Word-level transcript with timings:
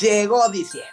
Llegó 0.00 0.48
diciembre. 0.48 0.90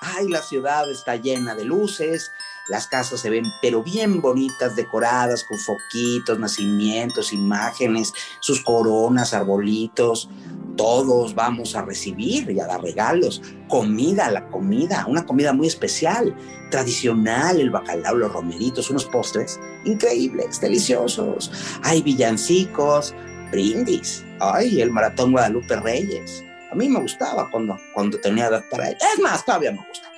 Ay, 0.00 0.28
la 0.28 0.40
ciudad 0.40 0.88
está 0.88 1.16
llena 1.16 1.56
de 1.56 1.64
luces, 1.64 2.30
las 2.68 2.86
casas 2.86 3.20
se 3.20 3.28
ven 3.28 3.44
pero 3.60 3.82
bien 3.82 4.20
bonitas, 4.20 4.76
decoradas 4.76 5.42
con 5.42 5.58
foquitos, 5.58 6.38
nacimientos, 6.38 7.32
imágenes, 7.32 8.12
sus 8.38 8.62
coronas, 8.62 9.34
arbolitos. 9.34 10.30
Todos 10.76 11.34
vamos 11.34 11.74
a 11.74 11.82
recibir 11.82 12.48
y 12.52 12.60
a 12.60 12.66
dar 12.66 12.80
regalos. 12.80 13.42
Comida, 13.68 14.30
la 14.30 14.48
comida, 14.48 15.06
una 15.08 15.26
comida 15.26 15.52
muy 15.52 15.66
especial, 15.66 16.36
tradicional, 16.70 17.60
el 17.60 17.70
bacalao, 17.70 18.14
los 18.14 18.32
romeritos, 18.32 18.90
unos 18.90 19.06
postres 19.06 19.58
increíbles, 19.84 20.60
deliciosos. 20.60 21.50
Hay 21.82 22.00
villancicos, 22.00 23.12
brindis. 23.50 24.24
Ay, 24.38 24.80
el 24.80 24.92
maratón 24.92 25.32
Guadalupe 25.32 25.74
Reyes 25.80 26.44
a 26.70 26.74
mí 26.74 26.88
me 26.88 27.00
gustaba 27.00 27.50
cuando, 27.50 27.76
cuando 27.92 28.18
tenía 28.20 28.46
edad 28.46 28.64
para 28.70 28.88
ello. 28.88 28.98
Es 29.12 29.20
más, 29.20 29.44
todavía 29.44 29.72
me 29.72 29.84
gusta. 29.86 30.10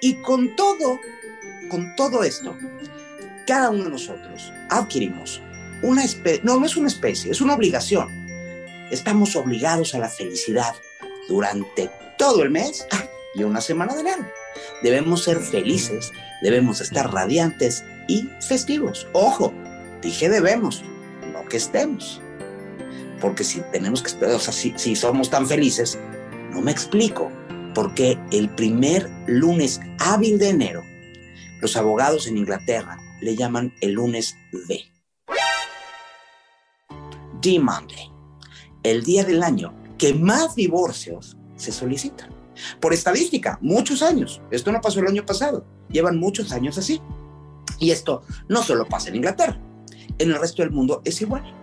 Y 0.00 0.14
con 0.14 0.56
todo, 0.56 0.98
con 1.68 1.94
todo 1.94 2.24
esto, 2.24 2.56
cada 3.46 3.70
uno 3.70 3.84
de 3.84 3.90
nosotros 3.90 4.52
adquirimos 4.68 5.40
una 5.82 6.04
especie, 6.04 6.40
no, 6.44 6.58
no 6.58 6.66
es 6.66 6.76
una 6.76 6.88
especie, 6.88 7.30
es 7.30 7.40
una 7.40 7.54
obligación. 7.54 8.08
Estamos 8.90 9.36
obligados 9.36 9.94
a 9.94 9.98
la 9.98 10.08
felicidad 10.08 10.74
durante 11.28 11.90
todo 12.18 12.42
el 12.42 12.50
mes 12.50 12.86
y 13.34 13.44
una 13.44 13.60
semana 13.60 13.94
de 13.94 14.00
enero. 14.00 14.26
Debemos 14.82 15.22
ser 15.24 15.38
felices, 15.38 16.10
debemos 16.42 16.80
estar 16.80 17.12
radiantes 17.12 17.84
y 18.08 18.28
festivos. 18.40 19.06
Ojo, 19.12 19.52
dije 20.02 20.28
debemos, 20.28 20.82
no 21.32 21.44
que 21.46 21.56
estemos 21.56 22.20
porque 23.22 23.44
si 23.44 23.60
tenemos 23.70 24.02
que 24.02 24.08
esperar, 24.08 24.34
o 24.34 24.40
sea, 24.40 24.52
si, 24.52 24.96
somos 24.96 25.30
tan 25.30 25.46
felices, 25.46 25.96
no 26.50 26.60
me 26.60 26.72
explico 26.72 27.30
por 27.72 27.94
qué 27.94 28.18
el 28.32 28.50
primer 28.50 29.08
lunes 29.28 29.80
hábil 30.00 30.38
de 30.38 30.48
enero, 30.50 30.82
los 31.60 31.76
abogados 31.76 32.26
en 32.26 32.36
Inglaterra 32.36 32.98
le 33.20 33.36
llaman 33.36 33.72
el 33.80 33.92
lunes 33.92 34.36
D. 34.66 34.84
D 37.40 37.58
Monday, 37.60 38.10
el 38.82 39.04
día 39.04 39.24
del 39.24 39.44
año 39.44 39.72
que 39.96 40.12
más 40.12 40.56
divorcios 40.56 41.36
se 41.54 41.70
solicitan. 41.70 42.34
Por 42.80 42.92
estadística, 42.92 43.58
muchos 43.62 44.02
años. 44.02 44.42
Esto 44.50 44.72
no 44.72 44.80
pasó 44.80 44.98
el 45.00 45.06
año 45.06 45.24
pasado. 45.24 45.64
Llevan 45.88 46.18
muchos 46.18 46.52
años 46.52 46.76
así. 46.76 47.00
Y 47.78 47.92
esto 47.92 48.22
no 48.48 48.62
solo 48.62 48.86
pasa 48.86 49.08
en 49.08 49.16
Inglaterra. 49.16 49.60
En 50.18 50.30
el 50.30 50.40
resto 50.40 50.62
del 50.62 50.72
mundo 50.72 51.02
es 51.04 51.20
igual 51.22 51.61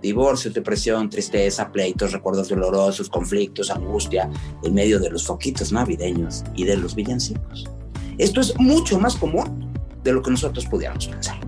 divorcios, 0.00 0.54
depresión, 0.54 1.10
tristeza, 1.10 1.70
pleitos, 1.70 2.12
recuerdos 2.12 2.48
dolorosos, 2.48 3.08
conflictos, 3.08 3.70
angustia, 3.70 4.30
en 4.62 4.74
medio 4.74 4.98
de 4.98 5.10
los 5.10 5.26
foquitos 5.26 5.72
navideños 5.72 6.44
y 6.54 6.64
de 6.64 6.76
los 6.76 6.94
villancicos. 6.94 7.66
Esto 8.18 8.40
es 8.40 8.58
mucho 8.58 8.98
más 8.98 9.16
común 9.16 9.72
de 10.02 10.12
lo 10.12 10.22
que 10.22 10.30
nosotros 10.30 10.66
pudiéramos 10.66 11.06
pensar. 11.06 11.38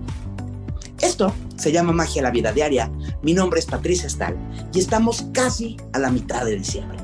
Esto 1.01 1.33
se 1.57 1.71
llama 1.71 1.93
Magia 1.93 2.21
la 2.21 2.31
Vida 2.31 2.51
Diaria. 2.51 2.91
Mi 3.23 3.33
nombre 3.33 3.59
es 3.59 3.65
Patricia 3.65 4.07
Stahl 4.07 4.37
y 4.73 4.79
estamos 4.79 5.25
casi 5.33 5.77
a 5.93 5.99
la 5.99 6.11
mitad 6.11 6.45
de 6.45 6.57
diciembre. 6.57 6.97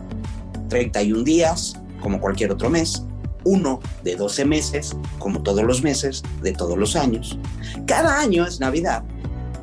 31 0.69 1.24
días, 1.24 1.80
como 2.02 2.19
cualquier 2.19 2.52
otro 2.52 2.69
mes, 2.69 3.03
uno 3.44 3.80
de 4.03 4.16
12 4.16 4.46
meses, 4.46 4.96
como 5.19 5.41
todos 5.41 5.63
los 5.63 5.81
meses 5.81 6.22
de 6.41 6.52
todos 6.52 6.78
los 6.78 6.96
años. 6.96 7.40
Cada 7.88 8.19
año 8.19 8.46
es 8.46 8.59
Navidad, 8.59 9.03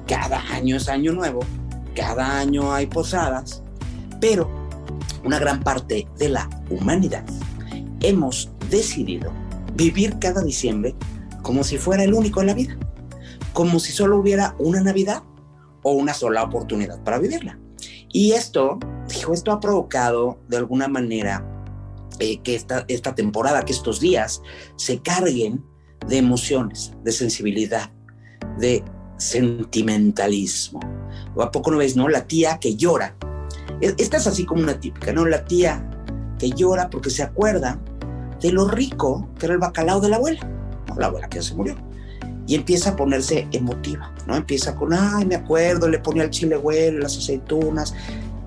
cada 0.07 0.41
año 0.53 0.77
es 0.77 0.89
Año 0.89 1.13
Nuevo 1.13 1.41
cada 1.95 2.39
año 2.39 2.73
hay 2.73 2.87
posadas, 2.87 3.63
pero 4.21 4.51
una 5.25 5.39
gran 5.39 5.63
parte 5.63 6.07
de 6.19 6.29
la 6.29 6.49
humanidad 6.71 7.25
hemos 8.01 8.51
decidido 8.71 9.33
vivir 9.75 10.19
cada 10.19 10.43
diciembre 10.43 10.95
como 11.43 11.65
si 11.65 11.79
fuera 11.79 12.05
el 12.05 12.15
único 12.15 12.41
en 12.41 12.47
la 12.47 12.55
vida, 12.55 12.77
como 13.53 13.79
si 13.79 13.93
solo 13.93 14.19
hubiera 14.19 14.55
una 14.59 14.81
Navidad 14.81 15.23
o 15.83 15.93
una 15.93 16.15
sola 16.15 16.43
oportunidad 16.43 17.03
para 17.03 17.19
vivirla. 17.19 17.59
Y 18.13 18.33
esto, 18.33 18.79
dijo, 19.09 19.33
esto 19.33 19.53
ha 19.53 19.61
provocado 19.61 20.39
de 20.49 20.57
alguna 20.57 20.89
manera 20.89 21.45
eh, 22.21 22.41
que 22.43 22.55
esta, 22.55 22.85
esta 22.89 23.15
temporada, 23.15 23.65
que 23.65 23.73
estos 23.73 24.01
días 24.01 24.41
se 24.77 25.01
carguen 25.01 25.65
de 26.07 26.19
emociones, 26.19 26.93
de 27.03 27.13
sensibilidad, 27.13 27.91
de 28.59 28.85
sentimentalismo. 29.17 30.81
¿O 31.35 31.43
a 31.43 31.51
poco 31.51 31.71
no 31.71 31.79
ves, 31.79 31.97
no? 31.97 32.09
La 32.09 32.27
tía 32.27 32.59
que 32.59 32.77
llora. 32.77 33.15
E, 33.81 33.95
esta 33.99 34.17
es 34.17 34.27
así 34.27 34.45
como 34.45 34.63
una 34.63 34.79
típica, 34.81 35.13
¿no? 35.13 35.25
La 35.27 35.45
tía 35.45 35.89
que 36.39 36.51
llora 36.51 36.91
porque 36.91 37.11
se 37.11 37.23
acuerda 37.23 37.79
de 38.41 38.53
lo 38.53 38.69
rico 38.69 39.29
que 39.39 39.47
era 39.47 39.55
el 39.55 39.61
bacalao 39.61 40.01
de 40.01 40.09
la 40.09 40.17
abuela, 40.17 40.41
La 40.97 41.07
abuela 41.07 41.29
que 41.29 41.37
ya 41.37 41.43
se 41.43 41.55
murió. 41.55 41.77
Y 42.47 42.55
empieza 42.55 42.91
a 42.91 42.97
ponerse 42.97 43.49
emotiva, 43.53 44.13
¿no? 44.27 44.37
Empieza 44.37 44.75
con, 44.75 44.93
ay, 44.93 45.25
me 45.25 45.35
acuerdo, 45.35 45.89
le 45.89 45.99
ponía 45.99 46.25
el 46.25 46.31
chile 46.31 46.57
güero, 46.57 46.99
las 46.99 47.17
aceitunas. 47.17 47.95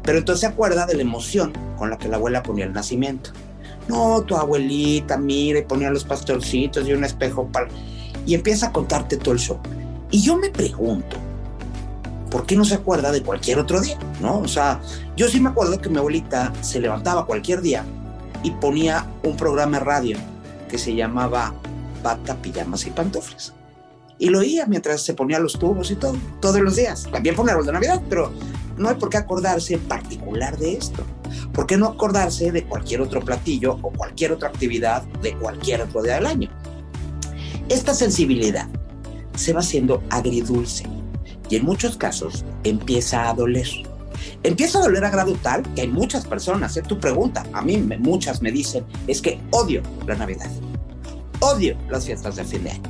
Pero 0.03 0.19
entonces 0.19 0.41
se 0.41 0.47
acuerda 0.47 0.85
de 0.85 0.93
la 0.93 1.01
emoción 1.01 1.51
con 1.77 1.89
la 1.89 1.97
que 1.97 2.07
la 2.07 2.17
abuela 2.17 2.43
ponía 2.43 2.65
el 2.65 2.73
nacimiento. 2.73 3.31
No, 3.87 4.21
tu 4.21 4.35
abuelita, 4.35 5.17
mira, 5.17 5.59
y 5.59 5.63
ponía 5.63 5.89
los 5.89 6.03
pastorcitos 6.03 6.87
y 6.87 6.93
un 6.93 7.03
espejo 7.03 7.47
para... 7.51 7.67
Y 8.25 8.35
empieza 8.35 8.67
a 8.67 8.71
contarte 8.71 9.17
todo 9.17 9.33
el 9.33 9.39
show. 9.39 9.57
Y 10.11 10.21
yo 10.21 10.37
me 10.37 10.49
pregunto, 10.49 11.17
¿por 12.29 12.45
qué 12.45 12.55
no 12.55 12.65
se 12.65 12.75
acuerda 12.75 13.11
de 13.11 13.21
cualquier 13.21 13.59
otro 13.59 13.81
día? 13.81 13.97
¿No? 14.21 14.39
O 14.39 14.47
sea, 14.47 14.81
yo 15.15 15.27
sí 15.27 15.39
me 15.39 15.49
acuerdo 15.49 15.79
que 15.79 15.89
mi 15.89 15.97
abuelita 15.97 16.53
se 16.61 16.79
levantaba 16.79 17.25
cualquier 17.25 17.61
día 17.61 17.85
y 18.43 18.51
ponía 18.51 19.05
un 19.23 19.35
programa 19.35 19.79
de 19.79 19.85
radio 19.85 20.17
que 20.69 20.77
se 20.77 20.95
llamaba 20.95 21.53
Bata, 22.03 22.35
Pijamas 22.35 22.85
y 22.85 22.91
Pantufles. 22.91 23.53
Y 24.19 24.29
lo 24.29 24.39
oía 24.39 24.65
mientras 24.65 25.01
se 25.03 25.13
ponía 25.13 25.39
los 25.39 25.59
tubos 25.59 25.91
y 25.91 25.95
todo, 25.95 26.17
todos 26.41 26.59
los 26.59 26.75
días. 26.75 27.07
También 27.11 27.35
pone 27.35 27.51
el 27.51 27.65
de 27.65 27.71
Navidad, 27.71 28.01
pero 28.09 28.31
no 28.75 28.89
hay 28.89 28.95
por 28.95 29.09
qué 29.09 29.17
acordarse 29.17 29.75
en 29.75 29.81
particular 29.81 30.57
de 30.57 30.73
esto. 30.73 31.03
¿Por 31.53 31.67
qué 31.67 31.77
no 31.77 31.88
acordarse 31.88 32.51
de 32.51 32.63
cualquier 32.65 33.01
otro 33.01 33.21
platillo 33.21 33.77
o 33.81 33.91
cualquier 33.91 34.31
otra 34.31 34.49
actividad 34.49 35.03
de 35.21 35.35
cualquier 35.35 35.81
otro 35.81 36.01
día 36.01 36.15
del 36.15 36.25
año? 36.25 36.49
Esta 37.69 37.94
sensibilidad 37.94 38.67
se 39.35 39.53
va 39.53 39.59
haciendo 39.59 40.01
agridulce 40.09 40.96
y 41.49 41.55
en 41.55 41.65
muchos 41.65 41.97
casos 41.97 42.45
empieza 42.63 43.29
a 43.29 43.33
doler. 43.33 43.67
Empieza 44.43 44.79
a 44.79 44.83
doler 44.83 45.03
a 45.05 45.09
grado 45.09 45.33
tal 45.41 45.63
que 45.73 45.81
hay 45.81 45.87
muchas 45.87 46.25
personas, 46.25 46.75
¿eh? 46.77 46.81
tu 46.81 46.99
pregunta, 46.99 47.45
a 47.53 47.61
mí 47.61 47.77
muchas 47.99 48.41
me 48.41 48.51
dicen, 48.51 48.83
es 49.07 49.21
que 49.21 49.39
odio 49.51 49.81
la 50.05 50.15
Navidad, 50.15 50.49
odio 51.39 51.77
las 51.89 52.05
fiestas 52.05 52.35
de 52.35 52.43
fin 52.43 52.63
de 52.63 52.71
año. 52.71 52.83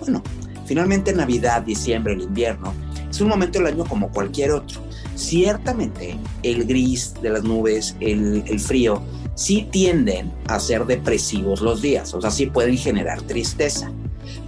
Bueno, 0.00 0.22
finalmente 0.66 1.12
Navidad, 1.12 1.62
diciembre, 1.62 2.14
el 2.14 2.22
invierno, 2.22 2.72
es 3.10 3.20
un 3.20 3.28
momento 3.28 3.58
del 3.58 3.68
año 3.68 3.84
como 3.84 4.10
cualquier 4.10 4.52
otro. 4.52 4.80
Ciertamente 5.14 6.16
el 6.42 6.66
gris 6.66 7.14
de 7.22 7.30
las 7.30 7.42
nubes, 7.42 7.96
el, 8.00 8.44
el 8.46 8.60
frío, 8.60 9.02
sí 9.34 9.68
tienden 9.70 10.32
a 10.48 10.60
ser 10.60 10.84
depresivos 10.84 11.60
los 11.60 11.80
días, 11.80 12.12
o 12.14 12.20
sea, 12.20 12.30
sí 12.30 12.46
pueden 12.46 12.76
generar 12.76 13.22
tristeza. 13.22 13.90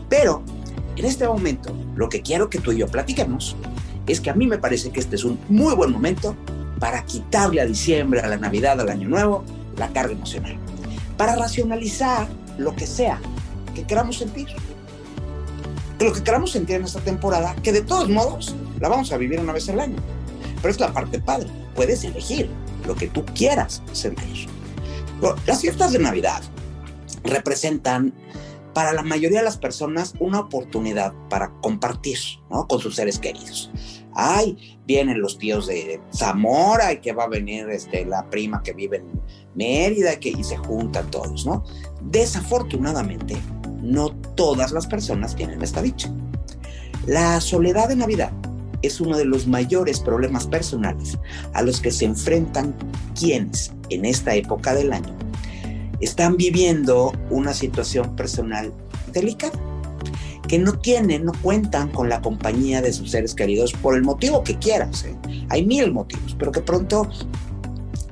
Pero 0.09 0.43
en 1.01 1.07
este 1.07 1.27
momento, 1.27 1.75
lo 1.97 2.11
que 2.11 2.21
quiero 2.21 2.51
que 2.51 2.59
tú 2.59 2.73
y 2.73 2.77
yo 2.77 2.87
platiquemos 2.87 3.57
es 4.07 4.21
que 4.21 4.29
a 4.29 4.35
mí 4.35 4.47
me 4.47 4.59
parece 4.59 4.91
que 4.91 5.01
este 5.01 5.17
es 5.17 5.25
un 5.25 5.41
muy 5.49 5.75
buen 5.75 5.91
momento 5.91 6.37
para 6.79 7.07
quitarle 7.07 7.63
a 7.63 7.65
diciembre, 7.65 8.21
a 8.21 8.27
la 8.27 8.37
Navidad, 8.37 8.79
al 8.79 8.91
Año 8.91 9.09
Nuevo, 9.09 9.43
la 9.79 9.89
carga 9.89 10.13
emocional. 10.13 10.59
Para 11.17 11.37
racionalizar 11.37 12.29
lo 12.59 12.77
que 12.77 12.87
sea 12.87 13.19
que 13.75 13.85
queramos 13.85 14.19
sentir. 14.19 14.49
Que 15.99 16.05
lo 16.05 16.13
que 16.13 16.23
queramos 16.23 16.53
sentir 16.53 16.77
en 16.77 16.85
esta 16.85 17.01
temporada, 17.01 17.57
que 17.63 17.73
de 17.73 17.81
todos 17.81 18.11
modos 18.11 18.55
la 18.79 18.91
vamos 18.91 19.11
a 19.11 19.17
vivir 19.17 19.41
una 19.41 19.55
vez 19.55 19.71
al 19.71 19.81
año. 19.81 19.97
Pero 20.61 20.69
es 20.69 20.81
la 20.81 20.93
parte 20.93 21.19
padre. 21.19 21.49
Puedes 21.75 22.05
elegir 22.05 22.51
lo 22.87 22.95
que 22.95 23.07
tú 23.07 23.25
quieras 23.35 23.83
sentir. 23.93 24.49
Las 25.47 25.63
fiestas 25.63 25.93
de 25.93 25.99
Navidad 25.99 26.43
representan 27.25 28.13
para 28.81 28.95
la 28.95 29.03
mayoría 29.03 29.41
de 29.41 29.45
las 29.45 29.59
personas 29.59 30.15
una 30.21 30.41
oportunidad 30.41 31.13
para 31.29 31.51
compartir 31.61 32.17
¿no? 32.49 32.67
con 32.67 32.81
sus 32.81 32.97
seres 32.97 33.19
queridos. 33.19 33.71
Ay, 34.15 34.81
vienen 34.87 35.21
los 35.21 35.37
tíos 35.37 35.67
de 35.67 36.01
Zamora 36.15 36.91
y 36.91 37.01
que 37.03 37.13
va 37.13 37.25
a 37.25 37.29
venir 37.29 37.69
este, 37.69 38.07
la 38.07 38.31
prima 38.31 38.63
que 38.63 38.73
vive 38.73 38.97
en 38.97 39.21
Mérida 39.55 40.19
que, 40.19 40.31
y 40.31 40.43
se 40.43 40.57
juntan 40.57 41.11
todos, 41.11 41.45
¿no? 41.45 41.63
Desafortunadamente, 42.01 43.37
no 43.83 44.13
todas 44.35 44.73
las 44.73 44.87
personas 44.87 45.37
tienen 45.37 45.61
esta 45.61 45.83
dicha. 45.83 46.11
La 47.05 47.39
soledad 47.43 47.91
de 47.91 47.97
Navidad 47.97 48.33
es 48.81 48.99
uno 48.99 49.19
de 49.19 49.27
los 49.27 49.47
mayores 49.47 50.01
problemas 50.01 50.47
personales 50.47 51.19
a 51.53 51.61
los 51.61 51.83
que 51.83 51.91
se 51.91 52.07
enfrentan 52.07 52.75
quienes 53.15 53.75
en 53.91 54.07
esta 54.07 54.35
época 54.35 54.73
del 54.73 54.95
año 54.95 55.15
están 56.01 56.37
viviendo 56.37 57.13
una 57.31 57.53
situación 57.53 58.17
personal 58.17 58.73
delicada, 59.13 59.59
que 60.49 60.59
no 60.59 60.79
tienen, 60.79 61.25
no 61.25 61.33
cuentan 61.43 61.91
con 61.91 62.09
la 62.09 62.21
compañía 62.21 62.83
de 62.83 62.93
sus 62.93 63.13
seres 63.13 63.35
queridos 63.35 63.73
por 63.73 63.95
el 63.95 64.03
motivo 64.03 64.43
que 64.43 64.59
quieras. 64.59 65.05
¿eh? 65.05 65.17
Hay 65.49 65.65
mil 65.65 65.93
motivos, 65.93 66.35
pero 66.39 66.51
que 66.51 66.61
pronto 66.61 67.09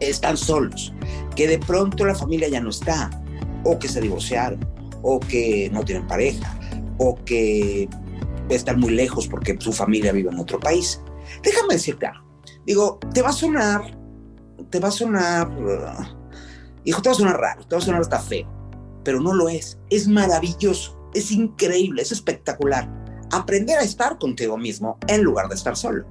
están 0.00 0.37
solos, 0.37 0.93
que 1.35 1.49
de 1.49 1.58
pronto 1.58 2.05
la 2.05 2.14
familia 2.14 2.49
ya 2.49 2.61
no 2.61 2.70
está, 2.70 3.11
o 3.64 3.79
que 3.79 3.88
se 3.88 4.00
divorciaron, 4.00 4.61
o 5.02 5.19
que 5.19 5.70
no 5.73 5.84
tienen 5.84 6.06
pareja, 6.06 6.58
o 6.99 7.17
que 7.25 7.88
están 8.49 8.81
muy 8.81 8.91
lejos 8.91 9.26
porque 9.26 9.56
su 9.58 9.73
familia 9.73 10.12
vive 10.12 10.31
en 10.31 10.38
otro 10.38 10.61
país. 10.61 11.00
Déjame 11.43 11.75
decirte 11.75 12.06
algo. 12.06 12.26
Digo, 12.67 12.99
te 13.12 13.23
va 13.23 13.31
a 13.31 13.32
sonar, 13.32 13.82
te 14.70 14.79
va 14.79 14.88
a 14.88 14.93
sonar, 14.93 15.50
hijo, 16.85 17.03
te 17.03 17.09
va 17.09 17.15
a 17.15 17.19
sonar 17.19 17.41
raro, 17.41 17.67
te 17.67 17.75
va 17.75 17.81
a 17.81 17.85
sonar 17.85 18.01
hasta 18.01 18.19
feo, 18.19 18.49
pero 19.05 19.21
no 19.21 19.35
lo 19.35 19.49
es. 19.49 19.79
Es 19.91 20.09
maravilloso, 20.09 20.99
es 21.15 21.31
increíble, 21.31 22.03
es 22.03 22.13
espectacular. 22.13 22.89
Aprender 23.31 23.79
a 23.79 23.83
estar 23.83 24.19
contigo 24.19 24.57
mismo 24.57 24.99
en 25.07 25.23
lugar 25.23 25.49
de 25.49 25.55
estar 25.55 25.77
solo. 25.77 26.07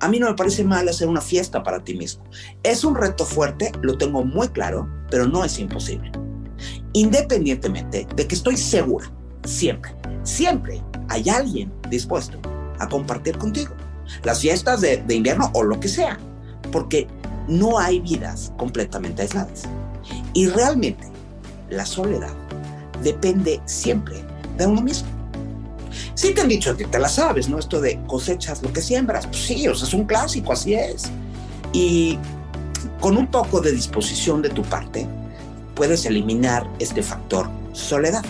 A 0.00 0.08
mí 0.08 0.18
no 0.18 0.28
me 0.28 0.34
parece 0.34 0.64
mal 0.64 0.88
hacer 0.88 1.08
una 1.08 1.20
fiesta 1.20 1.62
para 1.62 1.84
ti 1.84 1.94
mismo. 1.94 2.24
Es 2.62 2.84
un 2.84 2.94
reto 2.94 3.26
fuerte, 3.26 3.70
lo 3.82 3.98
tengo 3.98 4.24
muy 4.24 4.48
claro, 4.48 4.88
pero 5.10 5.26
no 5.26 5.44
es 5.44 5.58
imposible. 5.58 6.10
Independientemente 6.94 8.06
de 8.14 8.26
que 8.26 8.34
estoy 8.34 8.56
segura, 8.56 9.12
siempre, 9.44 9.94
siempre 10.22 10.82
hay 11.08 11.28
alguien 11.28 11.72
dispuesto 11.90 12.38
a 12.78 12.88
compartir 12.88 13.36
contigo 13.36 13.74
las 14.22 14.40
fiestas 14.40 14.80
de, 14.80 15.02
invierno 15.08 15.50
o 15.54 15.62
lo 15.62 15.78
que 15.80 15.88
sea, 15.88 16.18
porque 16.72 17.06
no 17.50 17.78
hay 17.78 18.00
vidas 18.00 18.52
completamente 18.56 19.22
aisladas. 19.22 19.64
Y 20.32 20.46
realmente 20.46 21.06
la 21.68 21.84
soledad 21.84 22.32
depende 23.02 23.60
siempre 23.66 24.24
de 24.56 24.66
uno 24.66 24.80
mismo. 24.80 25.08
Si 26.14 26.32
te 26.32 26.40
han 26.42 26.48
dicho 26.48 26.76
que 26.76 26.84
te 26.84 26.98
la 26.98 27.08
sabes, 27.08 27.48
¿no? 27.48 27.58
Esto 27.58 27.80
de 27.80 28.00
cosechas 28.06 28.62
lo 28.62 28.72
que 28.72 28.80
siembras, 28.80 29.26
pues 29.26 29.38
sí, 29.38 29.66
o 29.66 29.72
es 29.72 29.94
un 29.94 30.04
clásico, 30.04 30.52
así 30.52 30.74
es. 30.74 31.10
Y 31.72 32.18
con 33.00 33.16
un 33.16 33.26
poco 33.26 33.60
de 33.60 33.72
disposición 33.72 34.42
de 34.42 34.50
tu 34.50 34.62
parte, 34.62 35.06
puedes 35.74 36.04
eliminar 36.04 36.68
este 36.78 37.02
factor 37.02 37.48
soledad. 37.72 38.24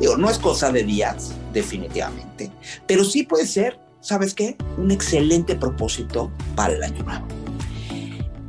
Digo, 0.00 0.16
no 0.16 0.30
es 0.30 0.38
cosa 0.38 0.70
de 0.70 0.84
días, 0.84 1.32
definitivamente, 1.52 2.50
pero 2.86 3.04
sí 3.04 3.22
puede 3.22 3.46
ser, 3.46 3.78
¿sabes 4.00 4.34
qué? 4.34 4.56
Un 4.76 4.90
excelente 4.90 5.56
propósito 5.56 6.30
para 6.54 6.74
el 6.74 6.82
año 6.82 7.02
nuevo. 7.02 7.45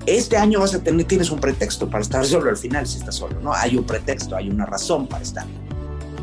Este 0.08 0.38
año 0.38 0.62
vas 0.62 0.74
a 0.74 0.80
tener, 0.80 1.06
tienes 1.06 1.32
un 1.32 1.40
pretexto 1.40 1.90
para 1.90 2.02
estar 2.02 2.26
solo 2.26 2.50
al 2.50 2.56
final 2.56 2.88
si 2.88 2.98
estás 2.98 3.16
solo, 3.16 3.42
¿no? 3.42 3.54
Hay 3.54 3.76
un 3.76 3.84
pretexto, 3.84 4.38
hay 4.38 4.50
una 4.50 4.66
razón 4.66 5.06
para 5.06 5.22
estar. 5.22 5.46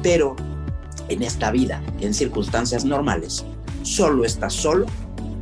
Pero 0.02 0.34
en 1.10 1.22
esta 1.22 1.50
vida, 1.50 1.82
en 2.00 2.14
circunstancias 2.14 2.86
normales, 2.86 3.44
solo 3.82 4.24
está 4.24 4.48
solo 4.48 4.86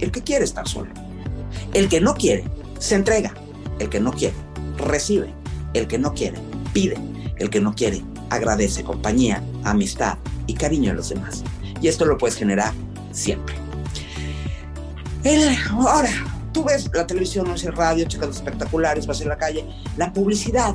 el 0.01 0.11
que 0.11 0.23
quiere 0.23 0.45
estar 0.45 0.67
solo. 0.67 0.91
El 1.73 1.89
que 1.89 2.01
no 2.01 2.15
quiere, 2.15 2.43
se 2.81 2.97
entrega. 2.97 3.33
El 3.79 3.89
que 3.89 4.01
no 4.01 4.13
quiere, 4.13 4.35
recibe. 4.77 5.33
El 5.73 5.87
que 5.87 5.99
no 5.99 6.13
quiere, 6.13 6.39
pide. 6.73 6.97
El 7.37 7.49
que 7.49 7.61
no 7.61 7.77
quiere, 7.77 8.03
agradece 8.29 8.83
compañía, 8.83 9.41
amistad 9.63 10.19
y 10.49 10.55
cariño 10.55 10.91
a 10.91 10.95
los 10.95 11.11
demás. 11.11 11.45
Y 11.81 11.87
esto 11.87 12.05
lo 12.07 12.19
puedes 12.19 12.37
generar 12.37 12.73
siempre. 13.13 13.55
ahora, 15.71 16.11
tú 16.53 16.65
ves 16.65 16.89
la 16.93 17.07
televisión, 17.07 17.47
no 17.47 17.55
el 17.55 17.77
radio, 17.77 18.07
checas 18.07 18.31
espectaculares, 18.31 19.07
vas 19.07 19.21
en 19.21 19.29
la 19.29 19.39
calle. 19.39 19.65
La 19.97 20.13
publicidad 20.13 20.75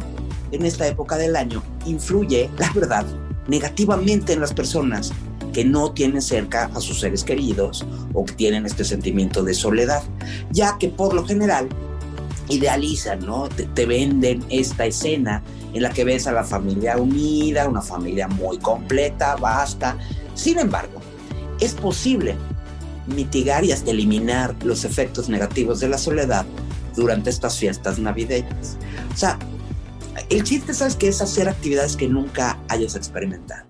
en 0.52 0.66
esta 0.66 0.88
época 0.88 1.18
del 1.18 1.36
año 1.36 1.64
influye, 1.86 2.50
la 2.58 2.72
verdad, 2.74 3.06
negativamente 3.48 4.34
en 4.34 4.42
las 4.42 4.54
personas 4.54 5.12
que 5.54 5.64
no 5.64 5.92
tienen 5.92 6.22
cerca 6.22 6.70
a 6.74 6.80
sus 6.80 7.00
seres 7.00 7.24
queridos 7.24 7.86
o 8.14 8.26
que 8.26 8.34
tienen 8.34 8.66
este 8.66 8.84
sentimiento 8.84 9.44
de 9.44 9.54
soledad, 9.54 10.04
ya 10.52 10.78
que 10.78 10.90
por 10.90 11.14
lo 11.14 11.26
general 11.26 11.68
idealizan, 12.50 13.26
¿no? 13.26 13.50
Te, 13.50 13.86
venden 13.86 14.46
esta 14.50 14.86
escena 14.86 15.44
en 15.74 15.82
la 15.82 15.90
que 15.90 16.04
ves 16.04 16.28
a 16.28 16.32
la 16.32 16.44
familia 16.44 16.98
unida, 16.98 17.68
una 17.68 17.82
familia 17.82 18.28
muy 18.28 18.58
completa, 18.58 19.36
vasta. 19.36 19.98
Sin 20.34 20.60
embargo, 20.60 21.02
es 21.60 21.74
posible 21.74 22.36
mitigar 23.08 23.64
y 23.64 23.72
hasta 23.72 23.92
eliminar 23.92 24.56
los 24.64 24.86
efectos 24.86 25.30
negativos 25.30 25.80
de 25.80 25.90
la 25.90 25.98
soledad 25.98 26.46
durante 26.96 27.30
estas 27.30 27.58
fiestas 27.58 28.00
navideñas. 28.00 28.78
O 29.14 29.18
sea, 29.18 29.40
el 30.30 30.44
chiste, 30.44 30.74
¿sabes 30.74 30.96
qué? 30.96 31.08
Es 31.08 31.22
hacer 31.22 31.48
actividades 31.48 31.96
que 31.96 32.08
nunca 32.08 32.60
hayas 32.68 32.96
experimentado. 32.96 33.68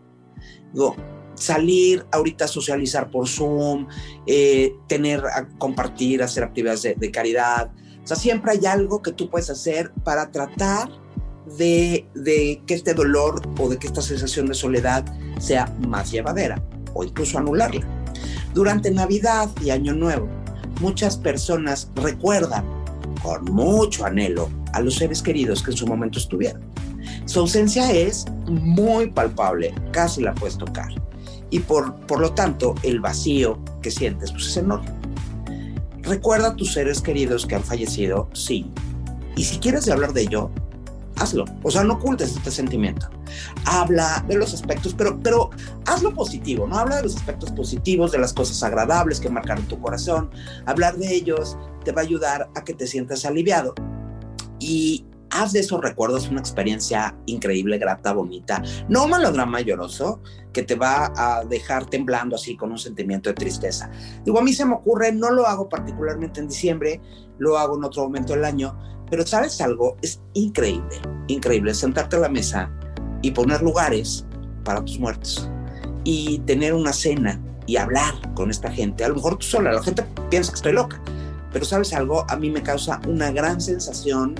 Digo, 0.73 0.95
salir 1.35 2.05
ahorita 2.11 2.45
a 2.45 2.47
socializar 2.47 3.11
por 3.11 3.27
Zoom, 3.27 3.87
eh, 4.25 4.73
tener, 4.87 5.23
a 5.25 5.47
compartir, 5.57 6.23
hacer 6.23 6.43
actividades 6.43 6.95
de 6.97 7.11
caridad, 7.11 7.71
o 8.07 8.07
sea, 8.07 8.15
siempre 8.15 8.53
hay 8.53 8.65
algo 8.65 9.01
que 9.01 9.11
tú 9.11 9.29
puedes 9.29 9.49
hacer 9.49 9.91
para 10.05 10.31
tratar 10.31 10.89
de, 11.57 12.07
que 12.65 12.73
este 12.73 12.93
dolor 12.93 13.41
o 13.59 13.67
de 13.67 13.77
que 13.77 13.87
esta 13.87 14.01
sensación 14.01 14.45
de 14.45 14.53
soledad 14.53 15.03
sea 15.41 15.65
más 15.85 16.09
llevadera 16.09 16.63
o 16.93 17.03
incluso 17.03 17.37
anularla. 17.37 17.85
Durante 18.53 18.91
Navidad 18.91 19.49
y 19.63 19.69
Año 19.69 19.93
Nuevo, 19.93 20.27
muchas 20.81 21.17
personas 21.17 21.89
recuerdan 21.95 22.65
con 23.21 23.45
mucho 23.45 24.05
anhelo 24.05 24.49
a 24.73 24.81
los 24.81 24.95
seres 24.95 25.21
queridos 25.21 25.63
que 25.63 25.71
en 25.71 25.77
su 25.77 25.87
momento 25.87 26.19
estuvieron. 26.19 26.61
Su 27.25 27.39
ausencia 27.39 27.91
es 27.91 28.25
muy 28.47 29.09
palpable, 29.09 29.73
casi 29.91 30.21
la 30.21 30.33
puedes 30.33 30.57
tocar. 30.57 30.89
Y 31.49 31.59
por, 31.59 31.95
por 32.07 32.19
lo 32.19 32.33
tanto, 32.33 32.75
el 32.83 32.99
vacío 32.99 33.59
que 33.81 33.91
sientes 33.91 34.31
pues, 34.31 34.47
es 34.47 34.57
enorme. 34.57 34.89
Recuerda 36.01 36.49
a 36.49 36.55
tus 36.55 36.73
seres 36.73 37.01
queridos 37.01 37.45
que 37.45 37.55
han 37.55 37.63
fallecido, 37.63 38.29
sí. 38.33 38.71
Y 39.35 39.43
si 39.43 39.57
quieres 39.59 39.89
hablar 39.89 40.13
de 40.13 40.21
ello, 40.21 40.51
hazlo. 41.17 41.45
O 41.63 41.71
sea, 41.71 41.83
no 41.83 41.95
ocultes 41.95 42.35
este 42.35 42.51
sentimiento. 42.51 43.09
Habla 43.65 44.23
de 44.27 44.35
los 44.35 44.53
aspectos, 44.53 44.93
pero, 44.93 45.19
pero 45.21 45.49
hazlo 45.85 46.13
positivo, 46.13 46.67
¿no? 46.67 46.77
Habla 46.77 46.97
de 46.97 47.03
los 47.03 47.15
aspectos 47.15 47.51
positivos, 47.51 48.11
de 48.11 48.19
las 48.19 48.33
cosas 48.33 48.61
agradables 48.63 49.19
que 49.19 49.29
marcaron 49.29 49.65
tu 49.65 49.79
corazón. 49.79 50.29
Hablar 50.65 50.97
de 50.97 51.13
ellos 51.13 51.57
te 51.83 51.91
va 51.91 52.01
a 52.01 52.05
ayudar 52.05 52.49
a 52.55 52.63
que 52.63 52.73
te 52.73 52.87
sientas 52.87 53.25
aliviado. 53.25 53.73
Y 54.59 55.05
haz 55.29 55.53
de 55.53 55.59
esos 55.59 55.81
recuerdos 55.81 56.29
una 56.29 56.39
experiencia 56.39 57.15
increíble, 57.25 57.77
grata, 57.77 58.13
bonita. 58.13 58.61
No 58.89 59.05
un 59.05 59.11
melodrama 59.11 59.61
lloroso 59.61 60.21
que 60.53 60.63
te 60.63 60.75
va 60.75 61.11
a 61.15 61.45
dejar 61.45 61.85
temblando 61.85 62.35
así 62.35 62.55
con 62.55 62.71
un 62.71 62.77
sentimiento 62.77 63.29
de 63.29 63.35
tristeza. 63.35 63.89
Digo, 64.25 64.39
a 64.39 64.41
mí 64.41 64.53
se 64.53 64.65
me 64.65 64.75
ocurre, 64.75 65.11
no 65.11 65.31
lo 65.31 65.45
hago 65.45 65.69
particularmente 65.69 66.39
en 66.39 66.47
diciembre, 66.47 67.01
lo 67.37 67.57
hago 67.57 67.77
en 67.77 67.83
otro 67.83 68.03
momento 68.03 68.33
del 68.33 68.45
año, 68.45 68.77
pero 69.09 69.25
¿sabes 69.25 69.59
algo? 69.61 69.97
Es 70.01 70.21
increíble, 70.33 70.99
increíble 71.27 71.73
sentarte 71.73 72.15
a 72.15 72.19
la 72.19 72.29
mesa 72.29 72.71
y 73.21 73.31
poner 73.31 73.61
lugares 73.61 74.25
para 74.63 74.83
tus 74.83 74.99
muertos 74.99 75.49
y 76.03 76.39
tener 76.39 76.73
una 76.73 76.93
cena 76.93 77.39
y 77.65 77.77
hablar 77.77 78.13
con 78.33 78.49
esta 78.49 78.71
gente. 78.71 79.03
A 79.03 79.09
lo 79.09 79.15
mejor 79.15 79.37
tú 79.37 79.45
sola, 79.45 79.71
la 79.71 79.83
gente 79.83 80.03
piensa 80.29 80.51
que 80.51 80.55
estoy 80.55 80.73
loca, 80.73 81.01
pero 81.51 81.65
¿sabes 81.65 81.93
algo? 81.93 82.25
A 82.29 82.35
mí 82.35 82.49
me 82.49 82.61
causa 82.63 82.99
una 83.07 83.31
gran 83.31 83.59
sensación 83.59 84.35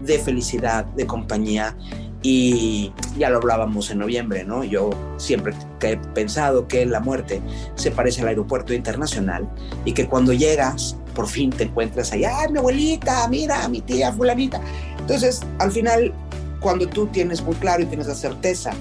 de 0.00 0.18
felicidad, 0.18 0.84
de 0.84 1.06
compañía. 1.06 1.76
Y 2.24 2.92
ya 3.18 3.30
lo 3.30 3.38
hablábamos 3.38 3.90
en 3.90 3.98
noviembre, 3.98 4.44
¿no? 4.44 4.62
Yo 4.62 4.90
siempre 5.16 5.52
he 5.80 5.96
pensado 5.96 6.68
que 6.68 6.86
la 6.86 7.00
muerte 7.00 7.42
se 7.74 7.90
parece 7.90 8.22
al 8.22 8.28
aeropuerto 8.28 8.72
internacional 8.72 9.48
y 9.84 9.92
que 9.92 10.06
cuando 10.06 10.32
llegas, 10.32 10.96
por 11.16 11.26
fin 11.26 11.50
te 11.50 11.64
encuentras 11.64 12.12
allá, 12.12 12.48
mi 12.48 12.58
abuelita, 12.58 13.26
mira, 13.26 13.66
mi 13.68 13.80
tía 13.80 14.12
fulanita. 14.12 14.60
Entonces, 15.00 15.40
al 15.58 15.72
final, 15.72 16.12
cuando 16.62 16.88
tú 16.88 17.08
tienes 17.08 17.42
muy 17.42 17.56
claro 17.56 17.82
y 17.82 17.86
tienes 17.86 18.06
la 18.06 18.14
certeza 18.14 18.72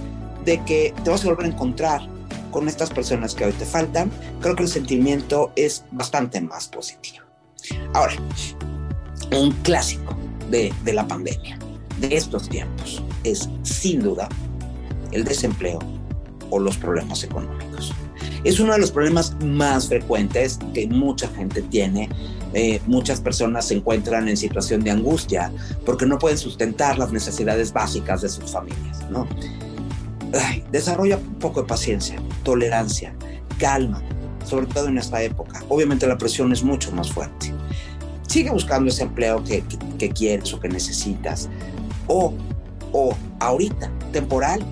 de 0.46 0.64
que 0.64 0.94
te 1.04 1.10
vas 1.10 1.24
a 1.26 1.28
volver 1.28 1.46
a 1.46 1.50
encontrar 1.50 2.02
con 2.52 2.68
estas 2.68 2.90
personas 2.90 3.34
que 3.34 3.46
hoy 3.46 3.54
te 3.54 3.66
faltan, 3.66 4.12
creo 4.40 4.56
que 4.56 4.64
el 4.64 4.70
sentimiento 4.70 5.52
es 5.56 5.84
bastante 5.92 6.40
más 6.42 6.68
positivo. 6.68 7.26
Ahora, 7.94 8.14
un 9.32 9.52
clásico 9.64 10.16
de, 10.50 10.74
la 10.86 11.08
pandemia, 11.08 11.58
de 12.00 12.16
estos 12.16 12.50
tiempos, 12.50 13.02
es 13.24 13.50
sin 13.64 14.02
duda 14.02 14.28
el 15.12 15.24
desempleo 15.24 15.80
o 16.50 16.60
los 16.60 16.78
problemas 16.78 17.24
económicos. 17.24 17.61
Es 18.44 18.60
uno 18.60 18.74
de 18.74 18.80
los 18.80 18.92
problemas 18.92 19.36
más 19.44 19.88
frecuentes 19.88 20.60
que 20.74 20.88
mucha 20.88 21.28
gente 21.30 21.62
tiene. 21.62 22.10
Eh, 22.54 22.82
muchas 22.86 23.22
personas 23.22 23.68
se 23.68 23.76
encuentran 23.76 24.28
en 24.28 24.36
situación 24.36 24.84
de 24.84 24.92
angustia 24.92 25.52
porque 25.86 26.06
no 26.06 26.20
pueden 26.20 26.38
sustentar 26.38 26.98
las 26.98 27.12
necesidades 27.12 27.72
básicas 27.72 28.22
de 28.22 28.30
sus 28.30 28.52
familias. 28.52 29.10
¿no? 29.10 29.28
desarrolla 30.72 31.18
un 31.18 31.40
poco 31.40 31.62
de 31.62 31.68
paciencia, 31.68 32.16
tolerancia, 32.44 33.14
calma, 33.58 34.02
sobre 34.46 34.66
todo 34.68 34.88
en 34.88 34.98
esta 34.98 35.22
época. 35.22 35.62
Obviamente 35.68 36.08
la 36.08 36.18
presión 36.18 36.54
es 36.54 36.64
mucho 36.64 36.90
más 36.94 37.12
fuerte 37.12 37.54
sigue 38.32 38.50
buscando 38.50 38.90
ese 38.90 39.04
empleo 39.04 39.44
que, 39.44 39.62
quieres 40.14 40.54
o 40.54 40.60
que 40.60 40.70
necesitas. 40.70 41.50
O, 42.08 42.34
o 42.94 43.14
ahorita, 43.40 43.92
temporal, 44.14 44.66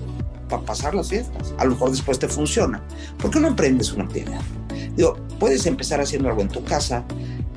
para 0.50 0.62
pasar 0.62 0.94
las 0.94 1.08
fiestas. 1.08 1.54
A 1.56 1.64
lo 1.64 1.70
mejor 1.70 1.90
después 1.90 2.18
te 2.18 2.28
funciona. 2.28 2.82
¿Por 3.18 3.30
qué 3.30 3.40
no 3.40 3.48
emprendes 3.48 3.92
una 3.92 4.04
actividad? 4.04 4.40
Digo, 4.96 5.16
puedes 5.38 5.64
empezar 5.66 6.00
haciendo 6.00 6.28
algo 6.28 6.42
en 6.42 6.48
tu 6.48 6.62
casa, 6.64 7.04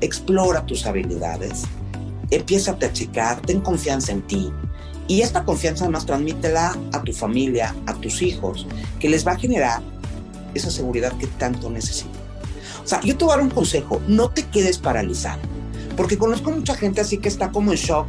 explora 0.00 0.64
tus 0.64 0.86
habilidades, 0.86 1.64
empieza 2.30 2.72
a 2.72 2.92
checar, 2.92 3.40
ten 3.42 3.60
confianza 3.60 4.12
en 4.12 4.22
ti. 4.22 4.52
Y 5.06 5.20
esta 5.20 5.44
confianza 5.44 5.84
además 5.84 6.06
transmítela 6.06 6.78
a 6.92 7.02
tu 7.02 7.12
familia, 7.12 7.74
a 7.86 7.94
tus 7.94 8.22
hijos, 8.22 8.66
que 8.98 9.08
les 9.08 9.26
va 9.26 9.32
a 9.32 9.36
generar 9.36 9.82
esa 10.54 10.70
seguridad 10.70 11.12
que 11.18 11.26
tanto 11.26 11.68
necesitan. 11.68 12.22
O 12.82 12.86
sea, 12.86 13.00
yo 13.02 13.16
te 13.16 13.24
voy 13.24 13.34
a 13.34 13.36
dar 13.36 13.44
un 13.44 13.50
consejo, 13.50 14.00
no 14.06 14.30
te 14.30 14.44
quedes 14.46 14.78
paralizado, 14.78 15.40
porque 15.96 16.16
conozco 16.16 16.50
mucha 16.50 16.74
gente 16.74 17.00
así 17.00 17.18
que 17.18 17.28
está 17.28 17.50
como 17.50 17.72
en 17.72 17.78
shock 17.78 18.06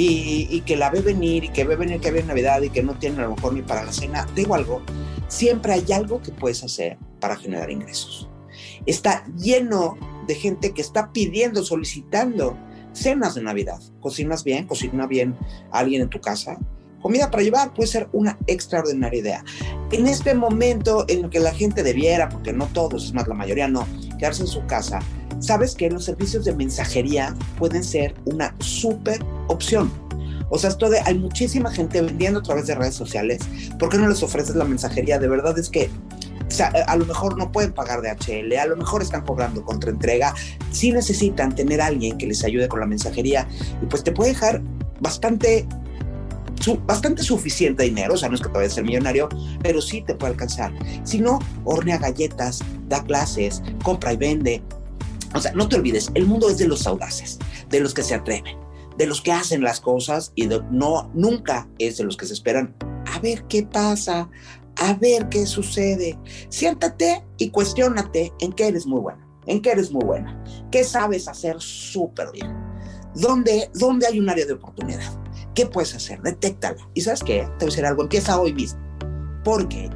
y, 0.00 0.60
que 0.62 0.76
la 0.76 0.90
ve 0.90 1.00
venir 1.00 1.44
y 1.44 1.48
que 1.48 1.64
ve 1.64 1.76
venir 1.76 2.00
que 2.00 2.10
ve 2.10 2.22
Navidad 2.22 2.62
y 2.62 2.70
que 2.70 2.82
no 2.82 2.94
tiene 2.98 3.18
a 3.18 3.22
lo 3.22 3.34
mejor 3.34 3.52
ni 3.52 3.62
para 3.62 3.84
la 3.84 3.92
cena. 3.92 4.26
Digo 4.34 4.54
algo, 4.54 4.82
siempre 5.28 5.72
hay 5.72 5.92
algo 5.92 6.22
que 6.22 6.30
puedes 6.30 6.62
hacer 6.62 6.98
para 7.20 7.36
generar 7.36 7.70
ingresos. 7.70 8.28
Está 8.86 9.24
lleno 9.36 9.96
de 10.26 10.34
gente 10.34 10.72
que 10.72 10.82
está 10.82 11.12
pidiendo, 11.12 11.64
solicitando 11.64 12.56
cenas 12.92 13.34
de 13.34 13.42
Navidad. 13.42 13.80
Cocinas 14.00 14.44
bien, 14.44 14.66
cocina 14.66 15.06
bien 15.06 15.36
alguien 15.72 16.02
en 16.02 16.08
tu 16.08 16.20
casa. 16.20 16.58
Comida 17.02 17.30
para 17.30 17.44
llevar 17.44 17.74
puede 17.74 17.88
ser 17.88 18.08
una 18.12 18.38
extraordinaria 18.46 19.20
idea. 19.20 19.44
En 19.92 20.06
este 20.06 20.34
momento 20.34 21.04
en 21.08 21.24
el 21.24 21.30
que 21.30 21.38
la 21.38 21.54
gente 21.54 21.82
debiera, 21.82 22.28
porque 22.28 22.52
no 22.52 22.66
todos, 22.66 23.04
es 23.04 23.14
más 23.14 23.28
la 23.28 23.34
mayoría 23.34 23.68
no, 23.68 23.86
quedarse 24.18 24.42
en 24.42 24.48
su 24.48 24.66
casa, 24.66 24.98
sabes 25.38 25.74
que 25.76 25.90
los 25.90 26.04
servicios 26.04 26.44
de 26.44 26.54
mensajería 26.54 27.34
pueden 27.56 27.84
ser 27.84 28.14
una 28.24 28.54
súper 28.58 29.20
opción. 29.48 29.90
O 30.50 30.58
sea, 30.58 30.70
esto 30.70 30.88
de, 30.88 31.00
hay 31.00 31.18
muchísima 31.18 31.70
gente 31.70 32.00
vendiendo 32.00 32.40
a 32.40 32.42
través 32.42 32.66
de 32.66 32.74
redes 32.74 32.94
sociales. 32.94 33.40
¿Por 33.78 33.90
qué 33.90 33.98
no 33.98 34.08
les 34.08 34.22
ofreces 34.22 34.56
la 34.56 34.64
mensajería? 34.64 35.18
De 35.18 35.28
verdad 35.28 35.58
es 35.58 35.68
que 35.68 35.90
o 36.48 36.50
sea, 36.50 36.68
a 36.86 36.96
lo 36.96 37.04
mejor 37.04 37.36
no 37.36 37.52
pueden 37.52 37.72
pagar 37.72 38.00
de 38.00 38.10
HL, 38.10 38.56
a 38.56 38.66
lo 38.66 38.76
mejor 38.76 39.02
están 39.02 39.22
cobrando 39.22 39.62
contra 39.62 39.90
entrega. 39.90 40.34
Sí 40.72 40.92
necesitan 40.92 41.54
tener 41.54 41.80
alguien 41.80 42.16
que 42.16 42.26
les 42.26 42.42
ayude 42.42 42.68
con 42.68 42.80
la 42.80 42.86
mensajería 42.86 43.46
y 43.82 43.86
pues 43.86 44.02
te 44.02 44.12
puede 44.12 44.30
dejar 44.30 44.62
bastante 45.00 45.66
bastante 46.86 47.22
suficiente 47.22 47.84
dinero, 47.84 48.14
o 48.14 48.16
sea, 48.16 48.28
no 48.28 48.34
es 48.34 48.42
que 48.42 48.48
te 48.48 48.54
vayas 48.54 48.72
a 48.72 48.74
ser 48.76 48.84
millonario, 48.84 49.28
pero 49.62 49.80
sí 49.80 50.02
te 50.02 50.14
puede 50.14 50.32
alcanzar. 50.32 50.72
Si 51.04 51.18
no, 51.18 51.38
hornea 51.64 51.98
galletas, 51.98 52.60
da 52.88 53.02
clases, 53.04 53.62
compra 53.82 54.12
y 54.12 54.16
vende. 54.16 54.62
O 55.34 55.40
sea, 55.40 55.52
no 55.52 55.68
te 55.68 55.76
olvides, 55.76 56.10
el 56.14 56.26
mundo 56.26 56.50
es 56.50 56.58
de 56.58 56.66
los 56.66 56.86
audaces, 56.86 57.38
de 57.70 57.80
los 57.80 57.94
que 57.94 58.02
se 58.02 58.14
atreven, 58.14 58.56
de 58.98 59.06
los 59.06 59.22
que 59.22 59.32
hacen 59.32 59.62
las 59.62 59.80
cosas 59.80 60.32
y 60.34 60.48
no, 60.70 61.10
nunca 61.14 61.68
es 61.78 61.96
de 61.96 62.04
los 62.04 62.16
que 62.16 62.26
se 62.26 62.34
esperan 62.34 62.74
a 63.06 63.20
ver 63.20 63.44
qué 63.44 63.62
pasa, 63.62 64.28
a 64.76 64.94
ver 64.94 65.28
qué 65.28 65.46
sucede. 65.46 66.18
Siéntate 66.48 67.24
y 67.38 67.50
cuestionate 67.50 68.32
en 68.40 68.52
qué 68.52 68.68
eres 68.68 68.86
muy 68.86 69.00
buena, 69.00 69.26
en 69.46 69.62
qué 69.62 69.70
eres 69.70 69.92
muy 69.92 70.04
buena, 70.04 70.42
qué 70.70 70.84
sabes 70.84 71.28
hacer 71.28 71.56
súper 71.60 72.32
bien, 72.32 72.52
¿Dónde, 73.14 73.70
dónde 73.74 74.06
hay 74.06 74.20
un 74.20 74.28
área 74.28 74.44
de 74.44 74.52
oportunidad, 74.52 75.12
qué 75.54 75.66
puedes 75.66 75.94
hacer, 75.94 76.20
detéctala. 76.20 76.88
Y 76.94 77.00
sabes 77.00 77.22
qué, 77.22 77.40
te 77.40 77.46
voy 77.46 77.62
a 77.62 77.66
decir 77.66 77.86
algo, 77.86 78.02
empieza 78.02 78.38
hoy 78.38 78.52
mismo, 78.52 78.80
porque 79.44 79.88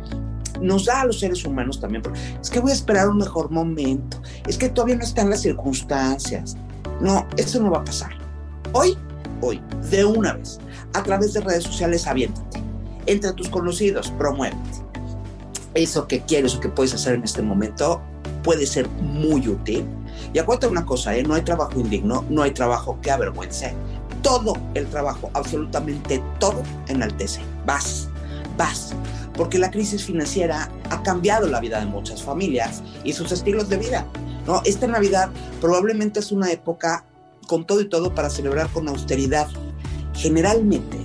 nos 0.61 0.87
da 0.87 1.03
a 1.03 1.07
los 1.07 1.21
seres 1.21 1.45
humanos 1.45 1.81
también, 1.81 2.03
es 2.41 2.51
que 2.51 2.61
voy 2.61 2.71
a 2.71 2.75
esperar 2.75 3.09
un 3.09 3.19
mejor 3.19 3.51
momento, 3.51 4.23
es 4.47 4.57
que 4.57 4.69
todavía 4.69 4.97
no 4.97 5.05
están 5.05 5.29
las 5.29 5.43
circunstancias. 5.43 6.57
No, 7.01 7.27
eso 7.37 7.61
no 7.61 7.71
va 7.71 7.79
a 7.79 7.85
pasar. 7.85 8.22
Hoy, 8.75 8.97
hoy, 9.43 9.61
de 9.91 10.05
una 10.05 10.33
vez, 10.33 10.59
a 10.95 11.03
través 11.03 11.35
de 11.35 11.41
redes 11.41 11.65
sociales, 11.65 12.07
aviéntate 12.07 12.63
entre 13.07 13.33
tus 13.33 13.49
conocidos, 13.49 14.11
promuévete. 14.17 14.59
Eso 15.75 16.07
que 16.07 16.21
quieres 16.23 16.55
o 16.55 16.61
que 16.61 16.69
puedes 16.69 16.95
hacer 16.95 17.15
en 17.15 17.25
este 17.25 17.43
momento 17.43 18.01
puede 18.43 18.67
ser 18.67 18.89
muy 18.89 19.47
útil. 19.49 19.87
Y 20.33 20.39
acuérdate 20.39 20.69
una 20.69 20.87
cosa, 20.87 21.15
¿eh? 21.15 21.23
no 21.23 21.35
hay 21.35 21.43
trabajo 21.43 21.79
indigno, 21.79 22.25
no 22.31 22.43
hay 22.43 22.53
trabajo 22.53 22.99
que 23.03 23.11
avergüence. 23.11 23.75
Todo 24.23 24.55
el 24.75 24.87
trabajo, 24.87 25.31
absolutamente 25.35 26.23
todo, 26.39 26.63
enaltece. 26.89 27.41
Vas, 27.67 28.09
vas. 28.57 28.95
Porque 29.35 29.59
la 29.59 29.71
crisis 29.71 30.05
financiera 30.05 30.71
ha 30.91 31.03
cambiado 31.03 31.47
la 31.49 31.61
vida 31.61 31.81
de 31.81 31.87
muchas 31.87 32.23
familias 32.23 32.83
y 33.05 33.13
sus 33.13 33.33
estilos 33.33 33.69
de 33.69 33.79
vida. 33.79 34.07
¿no? 34.47 34.63
Esta 34.65 34.87
Navidad 34.87 35.31
probablemente 35.61 36.21
es 36.21 36.33
una 36.33 36.51
época 36.51 37.05
con 37.53 37.67
todo 37.67 37.83
y 37.83 37.85
todo 37.85 38.15
para 38.15 38.31
celebrar 38.31 38.71
con 38.71 38.89
austeridad. 38.89 39.47
Generalmente 40.15 40.97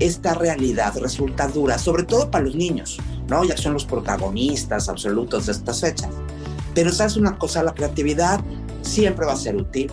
esta 0.00 0.34
realidad 0.34 0.92
resulta 0.98 1.46
dura, 1.46 1.78
sobre 1.78 2.02
todo 2.02 2.28
para 2.28 2.44
los 2.44 2.56
niños, 2.56 2.98
¿no? 3.28 3.44
Ya 3.44 3.54
que 3.54 3.62
son 3.62 3.74
los 3.74 3.84
protagonistas 3.84 4.88
absolutos 4.88 5.46
de 5.46 5.52
estas 5.52 5.82
fechas. 5.82 6.08
Pero 6.74 6.90
sabes 6.90 7.16
una 7.16 7.38
cosa, 7.38 7.62
la 7.62 7.72
creatividad 7.72 8.40
siempre 8.82 9.26
va 9.26 9.34
a 9.34 9.36
ser 9.36 9.54
útil. 9.54 9.88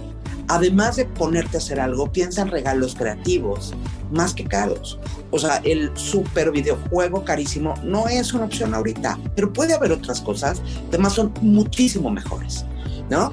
Además 0.47 0.95
de 0.95 1.05
ponerte 1.05 1.57
a 1.57 1.59
hacer 1.59 1.79
algo, 1.79 2.11
piensa 2.11 2.41
en 2.41 2.47
regalos 2.47 2.95
creativos, 2.95 3.75
más 4.11 4.33
que 4.33 4.45
caros. 4.45 4.97
O 5.29 5.37
sea, 5.37 5.57
el 5.57 5.95
super 5.95 6.49
videojuego 6.49 7.23
carísimo 7.23 7.75
no 7.83 8.07
es 8.07 8.33
una 8.33 8.45
opción 8.45 8.73
ahorita, 8.73 9.19
pero 9.35 9.53
puede 9.53 9.75
haber 9.75 9.91
otras 9.91 10.21
cosas, 10.21 10.59
además 10.87 11.13
son 11.13 11.31
muchísimo 11.41 12.09
mejores, 12.09 12.65
¿no? 13.11 13.29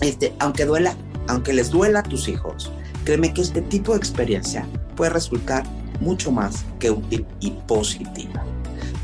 Este, 0.00 0.32
aunque 0.38 0.64
duela, 0.64 0.94
aunque 1.28 1.52
les 1.52 1.70
duela 1.70 2.00
a 2.00 2.02
tus 2.02 2.28
hijos, 2.28 2.72
créeme 3.04 3.32
que 3.32 3.42
este 3.42 3.62
tipo 3.62 3.92
de 3.92 3.98
experiencia 3.98 4.66
puede 4.96 5.10
resultar 5.10 5.64
mucho 6.00 6.30
más 6.32 6.64
que 6.78 6.90
útil 6.90 7.26
y 7.40 7.50
positiva. 7.66 8.44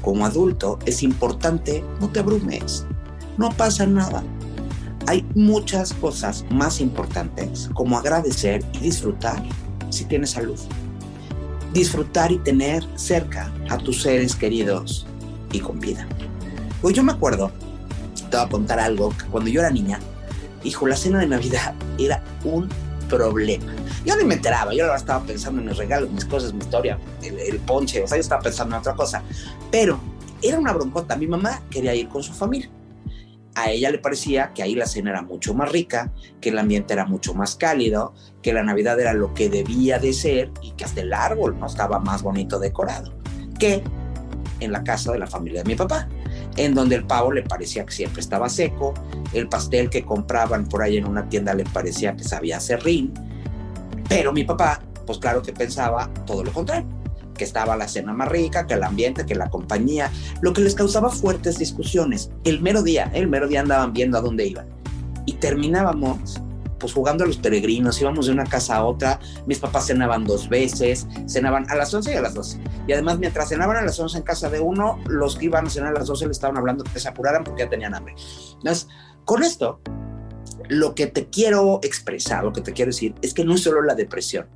Como 0.03 0.27
adulto 0.27 0.79
es 0.87 1.03
importante, 1.03 1.85
no 2.01 2.09
te 2.09 2.21
abrumes, 2.21 2.87
no 3.37 3.51
pasa 3.51 3.87
nada. 3.87 4.23
Hay 5.07 5.27
muchas 5.35 5.95
cosas 5.95 6.45
más 6.51 6.81
importantes 6.81 7.71
como 7.75 7.99
agradecer 7.99 8.65
y 8.75 8.79
disfrutar 8.79 9.43
si 9.91 10.05
tienes 10.05 10.31
salud. 10.31 10.59
Disfrutar 11.73 12.33
y 12.33 12.39
tener 12.39 12.85
cerca 12.97 13.53
a 13.71 13.79
tus 13.79 14.03
seres 14.03 14.35
queridos 14.35 15.07
y 15.53 15.61
con 15.61 15.81
vida. 15.81 16.07
Pues 16.83 16.95
yo 16.95 17.03
me 17.03 17.13
acuerdo, 17.13 17.51
te 18.31 18.37
voy 18.37 18.47
a 18.47 18.49
contar 18.49 18.81
algo, 18.81 19.11
que 19.11 19.25
cuando 19.27 19.51
yo 19.51 19.61
era 19.61 19.71
niña, 19.71 19.99
hijo, 20.65 20.87
la 20.87 20.97
cena 20.97 21.21
de 21.21 21.27
Navidad 21.27 21.75
era 21.99 22.23
un 22.45 22.69
problema. 23.09 23.73
Yo 24.05 24.17
ni 24.17 24.25
me 24.25 24.35
enteraba, 24.35 24.75
yo 24.75 24.93
estaba 24.95 25.25
pensando 25.25 25.61
en 25.61 25.69
mis 25.69 25.77
regalos, 25.77 26.11
mis 26.11 26.25
cosas, 26.25 26.53
mi 26.53 26.61
historia, 26.61 26.99
el, 27.23 27.59
ponche, 27.61 28.03
o 28.03 28.07
sea, 28.07 28.17
yo 28.17 28.23
estaba 28.23 28.43
pensando 28.43 28.75
en 28.75 28.81
otra 28.81 28.95
cosa. 28.95 29.23
Pero 29.71 29.99
era 30.43 30.59
una 30.59 30.73
broncota. 30.73 31.17
Mi 31.17 31.27
mamá 31.27 31.63
quería 31.71 31.95
ir 31.95 32.09
con 32.09 32.23
su 32.23 32.33
familia. 32.33 32.71
A 33.55 33.71
ella 33.71 33.91
le 33.91 33.99
parecía 33.99 34.53
que 34.55 34.63
ahí 34.63 34.77
la 34.77 34.87
cena 34.87 35.11
era 35.11 35.23
mucho 35.23 35.53
más 35.53 35.73
rica, 35.73 36.13
que 36.41 36.51
el 36.51 36.59
ambiente 36.59 36.93
era 36.93 37.07
mucho 37.07 37.35
más 37.35 37.57
cálido, 37.57 38.15
que 38.41 38.53
la 38.53 38.63
Navidad 38.63 39.01
era 39.01 39.15
lo 39.15 39.35
que 39.35 39.49
debía 39.49 39.99
de 39.99 40.13
ser 40.13 40.53
y 40.63 40.73
que 40.73 40.85
hasta 40.85 41.01
el 41.01 41.13
árbol 41.13 41.59
no 41.59 41.67
estaba 41.67 41.99
más 41.99 42.23
bonito 42.23 42.61
decorado 42.61 43.19
que 43.59 43.83
en 44.61 44.73
la 44.73 44.83
casa 44.83 45.13
de 45.13 45.19
la 45.19 45.27
familia 45.27 45.63
de 45.63 45.69
mi 45.69 45.75
papá, 45.75 46.09
en 46.59 46.75
donde 46.75 46.97
el 46.97 47.05
pavo 47.05 47.33
le 47.33 47.43
parecía 47.43 47.87
que 47.87 47.93
siempre 47.93 48.21
estaba 48.21 48.49
seco, 48.49 48.93
el 49.33 49.49
pastel 49.49 49.89
que 49.89 50.05
compraban 50.05 50.67
por 50.67 50.83
ahí 50.83 50.97
en 50.97 51.07
una 51.07 51.29
tienda 51.29 51.55
le 51.55 51.65
parecía 51.65 52.17
que 52.17 52.25
sabía 52.25 52.61
serrín, 52.61 53.15
pero 54.09 54.33
mi 54.33 54.45
papá, 54.45 54.83
pues 55.07 55.19
claro 55.19 55.43
que 55.43 55.53
pensaba 55.53 56.11
todo 56.27 56.43
lo 56.43 56.53
contrario, 56.53 56.87
que 57.35 57.45
estaba 57.45 57.77
la 57.77 57.87
cena 57.87 58.13
más 58.13 58.29
rica, 58.29 58.67
que 58.67 58.75
el 58.75 58.83
ambiente, 58.83 59.25
que 59.25 59.37
la 59.37 59.49
compañía, 59.49 60.11
lo 60.41 60.53
que 60.53 60.61
les 60.61 60.75
causaba 60.75 61.11
fuertes 61.11 61.59
discusiones. 61.59 62.31
El 62.43 62.61
mero 62.61 62.83
día, 62.83 63.11
el 63.15 63.29
mero 63.29 63.47
día 63.47 63.61
andaban 63.61 63.93
viendo 63.93 64.19
a 64.19 64.21
dónde 64.21 64.47
iban. 64.47 64.67
Y 65.25 65.35
terminábamos 65.35 66.41
pues 66.79 66.93
jugando 66.93 67.25
a 67.25 67.27
los 67.27 67.37
peregrinos, 67.37 68.01
íbamos 68.01 68.27
de 68.27 68.33
una 68.33 68.45
casa 68.45 68.77
a 68.77 68.85
otra, 68.85 69.21
mis 69.47 69.59
papás 69.59 69.87
cenaban 69.87 70.25
dos 70.25 70.49
veces, 70.49 71.07
cenaban 71.29 71.69
a 71.71 71.75
las 71.75 71.93
11 71.93 72.13
y 72.13 72.17
a 72.17 72.23
las 72.23 72.35
12. 72.35 72.61
Y 72.87 72.93
además 72.93 73.19
mientras 73.19 73.49
cenaban 73.49 73.77
a 73.77 73.83
las 73.83 73.99
11 73.99 74.19
en 74.19 74.25
casa 74.25 74.49
de 74.51 74.61
uno, 74.61 74.99
los 75.07 75.37
que 75.37 75.47
iban 75.47 75.67
a 75.67 75.71
cenar 75.71 75.91
a 75.91 75.99
las 75.99 76.07
12 76.07 76.27
le 76.27 76.33
estaban 76.33 76.57
hablando 76.57 76.85
que 76.85 76.99
se 76.99 77.09
apuraran 77.09 77.45
porque 77.45 77.65
ya 77.65 77.71
tenían 77.71 77.95
hambre. 77.95 78.15
Entonces, 78.55 78.89
con 79.25 79.43
esto, 79.43 79.81
lo 80.69 80.95
que 80.95 81.07
te 81.07 81.29
quiero 81.29 81.81
expresar, 81.83 82.45
lo 82.45 82.53
que 82.53 82.61
te 82.61 82.73
quiero 82.73 82.91
decir, 82.91 83.15
es 83.23 83.35
que 83.35 83.45
no 83.45 83.55
es 83.55 83.63
solo 83.63 83.83
la 83.83 83.95
depresión. 83.95 84.49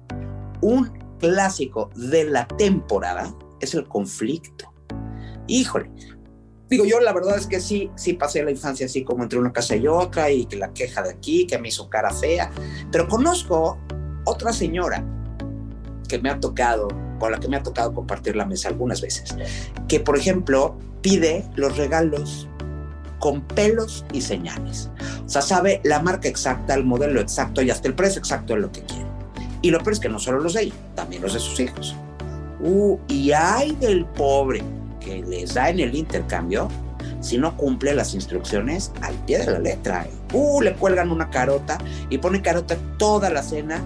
Un 0.60 1.16
clásico 1.18 1.90
de 1.94 2.24
la 2.24 2.46
temporada 2.46 3.34
es 3.60 3.74
el 3.74 3.86
conflicto. 3.86 4.72
Híjole, 5.46 5.90
digo 6.72 6.86
yo 6.86 7.00
la 7.00 7.12
verdad 7.12 7.36
es 7.36 7.46
que 7.46 7.60
sí, 7.60 7.90
sí 7.96 8.14
pasé 8.14 8.42
la 8.42 8.50
infancia 8.50 8.86
así 8.86 9.04
como 9.04 9.22
entre 9.22 9.38
una 9.38 9.52
casa 9.52 9.76
y 9.76 9.86
otra 9.86 10.30
y 10.30 10.46
que 10.46 10.56
la 10.56 10.72
queja 10.72 11.02
de 11.02 11.10
aquí, 11.10 11.46
que 11.46 11.58
me 11.58 11.68
hizo 11.68 11.90
cara 11.90 12.10
fea, 12.10 12.50
pero 12.90 13.06
conozco 13.06 13.78
otra 14.24 14.54
señora 14.54 15.04
que 16.08 16.18
me 16.18 16.30
ha 16.30 16.40
tocado, 16.40 16.88
con 17.18 17.30
la 17.30 17.38
que 17.38 17.46
me 17.46 17.56
ha 17.56 17.62
tocado 17.62 17.92
compartir 17.92 18.36
la 18.36 18.46
mesa 18.46 18.70
algunas 18.70 19.02
veces, 19.02 19.36
que 19.86 20.00
por 20.00 20.16
ejemplo 20.16 20.78
pide 21.02 21.44
los 21.56 21.76
regalos 21.76 22.48
con 23.18 23.42
pelos 23.42 24.06
y 24.14 24.22
señales. 24.22 24.88
O 25.26 25.28
sea, 25.28 25.42
sabe 25.42 25.82
la 25.84 26.00
marca 26.00 26.26
exacta, 26.26 26.72
el 26.72 26.84
modelo 26.84 27.20
exacto 27.20 27.60
y 27.60 27.70
hasta 27.70 27.86
el 27.86 27.94
precio 27.94 28.18
exacto 28.18 28.54
de 28.54 28.60
lo 28.60 28.72
que 28.72 28.80
quiere. 28.80 29.06
Y 29.60 29.70
lo 29.70 29.78
peor 29.78 29.92
es 29.92 30.00
que 30.00 30.08
no 30.08 30.18
solo 30.18 30.40
los 30.40 30.54
de 30.54 30.62
ella, 30.62 30.74
también 30.94 31.20
los 31.20 31.34
de 31.34 31.40
sus 31.40 31.60
hijos. 31.60 31.94
Uh, 32.60 32.98
y 33.08 33.32
hay 33.32 33.72
del 33.74 34.06
pobre 34.06 34.62
que 35.04 35.22
les 35.22 35.54
da 35.54 35.70
en 35.70 35.80
el 35.80 35.94
intercambio 35.94 36.68
si 37.20 37.38
no 37.38 37.56
cumple 37.56 37.94
las 37.94 38.14
instrucciones 38.14 38.92
al 39.00 39.14
pie 39.24 39.38
de 39.38 39.52
la 39.52 39.58
letra. 39.58 40.06
Uh, 40.32 40.60
le 40.60 40.74
cuelgan 40.74 41.10
una 41.10 41.30
carota 41.30 41.78
y 42.10 42.18
pone 42.18 42.42
carota 42.42 42.76
toda 42.98 43.30
la 43.30 43.42
cena 43.42 43.82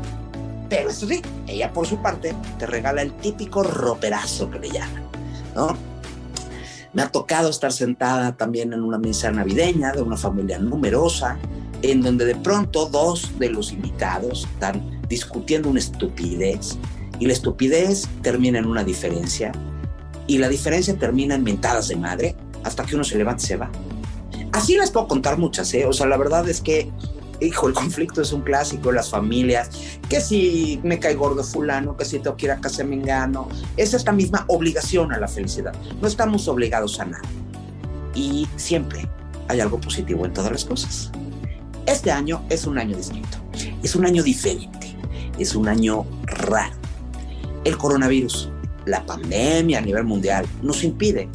Pero 0.69 0.91
eso 0.91 1.07
sí, 1.07 1.23
ella 1.47 1.73
por 1.73 1.87
su 1.87 1.99
parte 1.99 2.35
te 2.59 2.67
regala 2.67 3.03
el 3.03 3.13
típico 3.13 3.63
roperazo 3.63 4.51
que 4.51 4.59
le 4.59 4.71
llaman, 4.71 5.05
¿no? 5.55 5.77
Me 6.93 7.03
ha 7.03 7.09
tocado 7.09 7.51
estar 7.51 7.73
sentada 7.73 8.37
también 8.37 8.73
en 8.73 8.83
una 8.83 8.99
mesa 8.99 9.31
navideña 9.31 9.93
de 9.93 10.01
una 10.01 10.17
familia 10.17 10.59
numerosa, 10.59 11.37
en 11.83 12.01
donde 12.01 12.25
de 12.25 12.35
pronto 12.35 12.87
dos 12.87 13.39
de 13.39 13.51
los 13.51 13.73
invitados 13.73 14.49
están 14.51 14.99
discutiendo 15.09 15.69
una 15.69 15.79
estupidez 15.79 16.79
y 17.19 17.27
la 17.27 17.35
estupidez 17.35 18.09
termina 18.23 18.59
en 18.59 18.67
una 18.67 18.83
diferencia 18.83 19.53
y 20.27 20.39
la 20.39 20.49
diferencia 20.49 20.97
termina 20.97 21.35
en 21.35 21.45
mentadas 21.45 21.89
de 21.89 21.97
madre 21.97 22.37
hasta 22.65 22.85
que 22.85 22.95
uno 22.95 23.05
se 23.05 23.17
levanta 23.17 23.43
y 23.43 23.47
se 23.47 23.57
va. 23.57 23.71
Así 24.53 24.77
les 24.77 24.91
puedo 24.91 25.09
contar 25.09 25.39
muchas, 25.39 25.73
¿eh? 25.75 25.87
O 25.87 25.93
sea, 25.93 26.07
la 26.07 26.17
verdad 26.17 26.49
es 26.49 26.61
que 26.61 26.91
hijo, 27.41 27.69
el 27.69 27.75
conflicto 27.75 28.23
es 28.23 28.33
un 28.33 28.43
clásico 28.43 28.93
las 28.93 29.11
familias, 29.11 29.71
que 30.09 30.21
si 30.21 30.81
me 30.83 30.99
cae 30.99 31.15
gordo 31.15 31.43
fulano, 31.45 31.97
que 31.97 32.05
si 32.05 32.19
tengo 32.19 32.37
que 32.37 32.47
ir 32.47 32.53
a 32.53 32.61
me 32.85 32.95
engano, 32.95 33.49
es 33.77 33.95
esta 33.95 34.13
misma 34.13 34.45
obligación 34.49 35.13
a 35.13 35.19
la 35.19 35.29
felicidad. 35.29 35.75
No 36.01 36.09
estamos 36.09 36.49
obligados 36.49 36.99
a 37.01 37.05
nada. 37.05 37.29
Y 38.15 38.47
siempre 38.57 39.09
hay 39.49 39.61
algo 39.61 39.81
positivo 39.81 40.25
en 40.25 40.33
todas 40.33 40.51
las 40.51 40.65
cosas. 40.65 41.11
Este 41.87 42.11
año 42.11 42.43
es 42.49 42.67
un 42.67 42.79
año 42.79 42.97
distinto, 42.97 43.39
es 43.83 43.95
un 43.95 44.07
año 44.07 44.23
diferente, 44.23 44.97
es 45.39 45.55
un 45.55 45.69
año 45.69 46.05
raro. 46.25 46.75
El 47.65 47.77
coronavirus, 47.77 48.51
la 48.87 49.05
pandemia 49.05 49.79
a 49.79 49.83
nivel 49.83 50.05
mundial, 50.05 50.47
nos 50.63 50.83
impide 50.85 51.29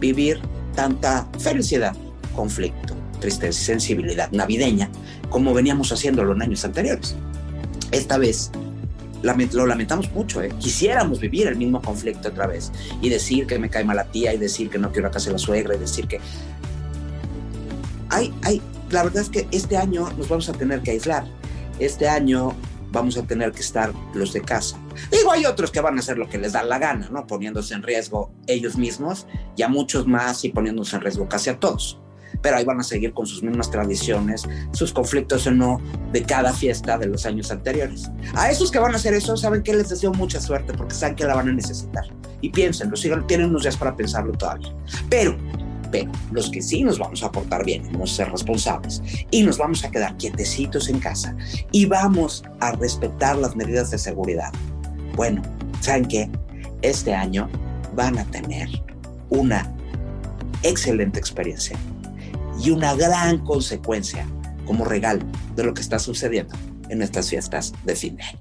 vivir 0.00 0.40
tanta 0.74 1.26
felicidad, 1.38 1.96
conflicto, 2.34 2.94
tristeza 3.20 3.64
sensibilidad 3.64 4.30
navideña 4.32 4.90
como 5.30 5.54
veníamos 5.54 5.90
haciéndolo 5.92 6.34
en 6.34 6.42
años 6.42 6.64
anteriores. 6.64 7.16
Esta 7.90 8.18
vez 8.18 8.50
lo 9.22 9.66
lamentamos 9.66 10.10
mucho, 10.12 10.42
¿eh? 10.42 10.50
quisiéramos 10.60 11.20
vivir 11.20 11.48
el 11.48 11.56
mismo 11.56 11.80
conflicto 11.82 12.28
otra 12.28 12.46
vez 12.46 12.70
y 13.00 13.08
decir 13.08 13.46
que 13.46 13.58
me 13.58 13.68
cae 13.68 13.84
mal 13.84 13.96
la 13.96 14.04
tía 14.04 14.32
y 14.32 14.38
decir 14.38 14.70
que 14.70 14.78
no 14.78 14.92
quiero 14.92 15.08
a 15.08 15.30
la 15.30 15.38
suegra 15.38 15.74
y 15.74 15.78
decir 15.78 16.06
que... 16.06 16.20
Hay, 18.08 18.32
hay, 18.42 18.62
la 18.90 19.02
verdad 19.02 19.22
es 19.22 19.30
que 19.30 19.48
este 19.50 19.76
año 19.76 20.08
nos 20.16 20.28
vamos 20.28 20.48
a 20.48 20.52
tener 20.52 20.80
que 20.82 20.92
aislar. 20.92 21.24
Este 21.80 22.08
año 22.08 22.54
vamos 22.90 23.16
a 23.16 23.22
tener 23.22 23.52
que 23.52 23.60
estar 23.60 23.92
los 24.14 24.32
de 24.32 24.40
casa. 24.40 24.78
Digo, 25.10 25.32
hay 25.32 25.46
otros 25.46 25.70
que 25.70 25.80
van 25.80 25.96
a 25.96 26.00
hacer 26.00 26.18
lo 26.18 26.28
que 26.28 26.38
les 26.38 26.52
da 26.52 26.62
la 26.62 26.78
gana, 26.78 27.08
¿no? 27.10 27.26
Poniéndose 27.26 27.74
en 27.74 27.82
riesgo 27.82 28.32
ellos 28.46 28.76
mismos 28.76 29.26
y 29.56 29.62
a 29.62 29.68
muchos 29.68 30.06
más 30.06 30.44
y 30.44 30.50
poniéndose 30.50 30.96
en 30.96 31.02
riesgo 31.02 31.28
casi 31.28 31.50
a 31.50 31.58
todos 31.58 32.00
pero 32.42 32.56
ahí 32.56 32.64
van 32.64 32.80
a 32.80 32.82
seguir 32.82 33.12
con 33.12 33.26
sus 33.26 33.42
mismas 33.42 33.70
tradiciones, 33.70 34.48
sus 34.72 34.92
conflictos 34.92 35.46
o 35.46 35.50
no 35.50 35.80
de 36.12 36.22
cada 36.22 36.52
fiesta 36.52 36.98
de 36.98 37.06
los 37.06 37.26
años 37.26 37.50
anteriores. 37.50 38.10
A 38.34 38.50
esos 38.50 38.70
que 38.70 38.78
van 38.78 38.92
a 38.92 38.96
hacer 38.96 39.14
eso, 39.14 39.36
saben 39.36 39.62
que 39.62 39.74
les 39.74 39.88
deseo 39.88 40.12
mucha 40.12 40.40
suerte 40.40 40.72
porque 40.72 40.94
saben 40.94 41.16
que 41.16 41.24
la 41.24 41.34
van 41.34 41.48
a 41.48 41.52
necesitar. 41.52 42.04
Y 42.40 42.50
piénsenlo, 42.50 42.96
sigan, 42.96 43.26
tienen 43.26 43.48
unos 43.48 43.62
días 43.62 43.76
para 43.76 43.96
pensarlo 43.96 44.32
todavía. 44.32 44.72
Pero, 45.08 45.36
pero, 45.90 46.10
los 46.32 46.50
que 46.50 46.62
sí 46.62 46.82
nos 46.82 46.98
vamos 46.98 47.22
a 47.22 47.30
portar 47.30 47.64
bien, 47.64 47.82
vamos 47.92 48.12
a 48.12 48.16
ser 48.16 48.30
responsables 48.30 49.02
y 49.30 49.42
nos 49.42 49.58
vamos 49.58 49.84
a 49.84 49.90
quedar 49.90 50.16
quietecitos 50.16 50.88
en 50.88 50.98
casa 50.98 51.36
y 51.72 51.86
vamos 51.86 52.44
a 52.60 52.72
respetar 52.72 53.36
las 53.36 53.56
medidas 53.56 53.90
de 53.90 53.98
seguridad. 53.98 54.52
Bueno, 55.14 55.42
¿saben 55.80 56.06
qué? 56.06 56.30
Este 56.82 57.14
año 57.14 57.48
van 57.94 58.18
a 58.18 58.24
tener 58.26 58.68
una 59.30 59.72
excelente 60.62 61.18
experiencia 61.18 61.78
y 62.62 62.70
una 62.70 62.94
gran 62.94 63.38
consecuencia 63.44 64.26
como 64.66 64.84
regalo 64.84 65.24
de 65.54 65.64
lo 65.64 65.74
que 65.74 65.80
está 65.80 65.98
sucediendo 65.98 66.54
en 66.88 67.02
estas 67.02 67.30
fiestas 67.30 67.72
de 67.84 67.96
fin 67.96 68.16
de 68.16 68.24
año. 68.24 68.38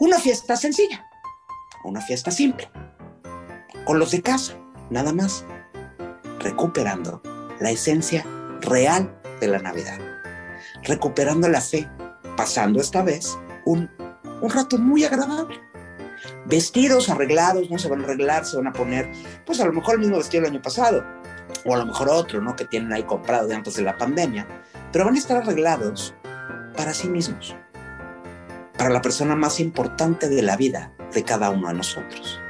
Una 0.00 0.18
fiesta 0.18 0.56
sencilla, 0.56 1.06
una 1.84 2.00
fiesta 2.00 2.30
simple, 2.30 2.68
con 3.84 3.98
los 3.98 4.10
de 4.10 4.22
casa, 4.22 4.56
nada 4.90 5.12
más, 5.12 5.44
recuperando 6.44 7.20
la 7.58 7.70
esencia 7.70 8.24
real 8.60 9.12
de 9.40 9.48
la 9.48 9.58
Navidad, 9.58 9.98
recuperando 10.84 11.48
la 11.48 11.60
fe, 11.60 11.88
pasando 12.36 12.80
esta 12.80 13.02
vez 13.02 13.36
un, 13.64 13.90
un 14.40 14.50
rato 14.50 14.78
muy 14.78 15.04
agradable. 15.04 15.60
Vestidos, 16.46 17.08
arreglados, 17.08 17.70
no 17.70 17.78
se 17.78 17.88
van 17.88 18.02
a 18.02 18.04
arreglar, 18.04 18.44
se 18.44 18.56
van 18.56 18.68
a 18.68 18.72
poner, 18.72 19.10
pues 19.44 19.60
a 19.60 19.66
lo 19.66 19.72
mejor 19.72 19.94
el 19.94 20.00
mismo 20.00 20.18
vestido 20.18 20.44
del 20.44 20.52
año 20.52 20.62
pasado, 20.62 21.04
o 21.64 21.74
a 21.74 21.78
lo 21.78 21.86
mejor 21.86 22.08
otro, 22.08 22.40
¿no? 22.40 22.54
Que 22.54 22.64
tienen 22.64 22.92
ahí 22.92 23.02
comprado 23.02 23.46
de 23.46 23.54
antes 23.54 23.74
de 23.74 23.82
la 23.82 23.96
pandemia, 23.96 24.46
pero 24.92 25.04
van 25.04 25.14
a 25.14 25.18
estar 25.18 25.38
arreglados 25.42 26.14
para 26.76 26.94
sí 26.94 27.08
mismos, 27.08 27.54
para 28.76 28.90
la 28.90 29.02
persona 29.02 29.34
más 29.36 29.60
importante 29.60 30.28
de 30.28 30.42
la 30.42 30.56
vida 30.56 30.92
de 31.12 31.24
cada 31.24 31.50
uno 31.50 31.68
de 31.68 31.74
nosotros. 31.74 32.40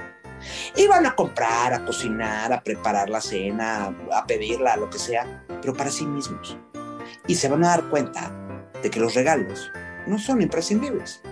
Y 0.76 0.86
van 0.88 1.06
a 1.06 1.14
comprar, 1.14 1.72
a 1.72 1.84
cocinar, 1.84 2.52
a 2.52 2.62
preparar 2.62 3.08
la 3.08 3.20
cena, 3.20 3.94
a 4.12 4.26
pedirla, 4.26 4.76
lo 4.76 4.90
que 4.90 4.98
sea, 4.98 5.44
pero 5.60 5.74
para 5.74 5.90
sí 5.90 6.04
mismos. 6.04 6.56
Y 7.26 7.36
se 7.36 7.48
van 7.48 7.64
a 7.64 7.68
dar 7.68 7.88
cuenta 7.90 8.30
de 8.82 8.90
que 8.90 9.00
los 9.00 9.14
regalos 9.14 9.70
no 10.06 10.18
son 10.18 10.42
imprescindibles, 10.42 11.22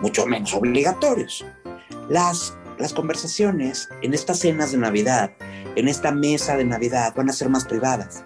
mucho 0.00 0.26
menos 0.26 0.52
obligatorios. 0.54 1.44
Las, 2.08 2.56
las 2.78 2.92
conversaciones 2.92 3.88
en 4.02 4.12
estas 4.12 4.40
cenas 4.40 4.72
de 4.72 4.78
Navidad 4.78 5.30
en 5.76 5.88
esta 5.88 6.10
mesa 6.10 6.56
de 6.56 6.64
Navidad 6.64 7.14
van 7.16 7.30
a 7.30 7.32
ser 7.32 7.48
más 7.48 7.64
privadas, 7.64 8.24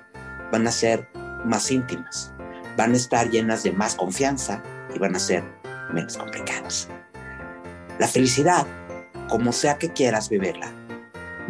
van 0.50 0.66
a 0.66 0.72
ser 0.72 1.08
más 1.44 1.70
íntimas, 1.70 2.32
van 2.76 2.92
a 2.92 2.96
estar 2.96 3.30
llenas 3.30 3.62
de 3.62 3.72
más 3.72 3.94
confianza 3.94 4.62
y 4.94 4.98
van 4.98 5.14
a 5.14 5.18
ser 5.18 5.44
menos 5.92 6.16
complicadas. 6.16 6.88
La 7.98 8.08
felicidad, 8.08 8.66
como 9.28 9.52
sea 9.52 9.78
que 9.78 9.92
quieras 9.92 10.28
vivirla, 10.28 10.72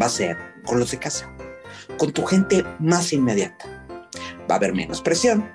va 0.00 0.06
a 0.06 0.10
ser 0.10 0.37
con 0.64 0.78
los 0.78 0.90
de 0.90 0.98
casa, 0.98 1.30
con 1.98 2.12
tu 2.12 2.24
gente 2.24 2.64
más 2.78 3.12
inmediata. 3.12 3.66
Va 4.50 4.54
a 4.54 4.58
haber 4.58 4.74
menos 4.74 5.00
presión, 5.00 5.48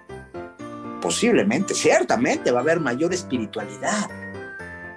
posiblemente, 1.01 1.73
ciertamente 1.73 2.51
va 2.51 2.59
a 2.59 2.61
haber 2.61 2.79
mayor 2.79 3.13
espiritualidad 3.13 4.09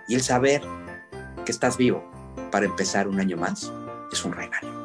y 0.08 0.14
el 0.14 0.22
saber 0.22 0.62
que 1.44 1.52
estás 1.52 1.76
vivo 1.76 2.04
para 2.50 2.66
empezar 2.66 3.08
un 3.08 3.20
año 3.20 3.36
más 3.36 3.72
es 4.12 4.24
un 4.24 4.32
regalo. 4.32 4.82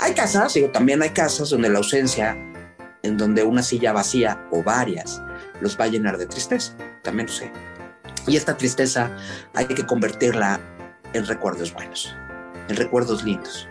Hay 0.00 0.12
casas, 0.12 0.54
digo, 0.54 0.70
también 0.70 1.02
hay 1.02 1.10
casas 1.10 1.50
donde 1.50 1.68
la 1.68 1.78
ausencia, 1.78 2.36
en 3.02 3.16
donde 3.16 3.42
una 3.42 3.62
silla 3.62 3.92
vacía 3.92 4.46
o 4.50 4.62
varias, 4.62 5.22
los 5.60 5.78
va 5.78 5.84
a 5.84 5.88
llenar 5.88 6.18
de 6.18 6.26
tristeza, 6.26 6.76
también 7.02 7.26
lo 7.26 7.32
sé. 7.32 7.50
Y 8.26 8.36
esta 8.36 8.56
tristeza 8.56 9.16
hay 9.54 9.66
que 9.66 9.86
convertirla 9.86 10.60
en 11.14 11.26
recuerdos 11.26 11.72
buenos, 11.72 12.14
en 12.68 12.76
recuerdos 12.76 13.24
lindos, 13.24 13.68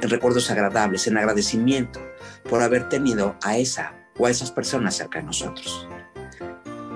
en 0.00 0.08
recuerdos 0.08 0.50
agradables, 0.50 1.06
en 1.06 1.18
agradecimiento 1.18 2.00
por 2.48 2.62
haber 2.62 2.88
tenido 2.88 3.36
a 3.42 3.58
esa 3.58 3.94
o 4.16 4.26
a 4.26 4.30
esas 4.30 4.50
personas 4.50 4.96
cerca 4.96 5.18
de 5.18 5.26
nosotros. 5.26 5.86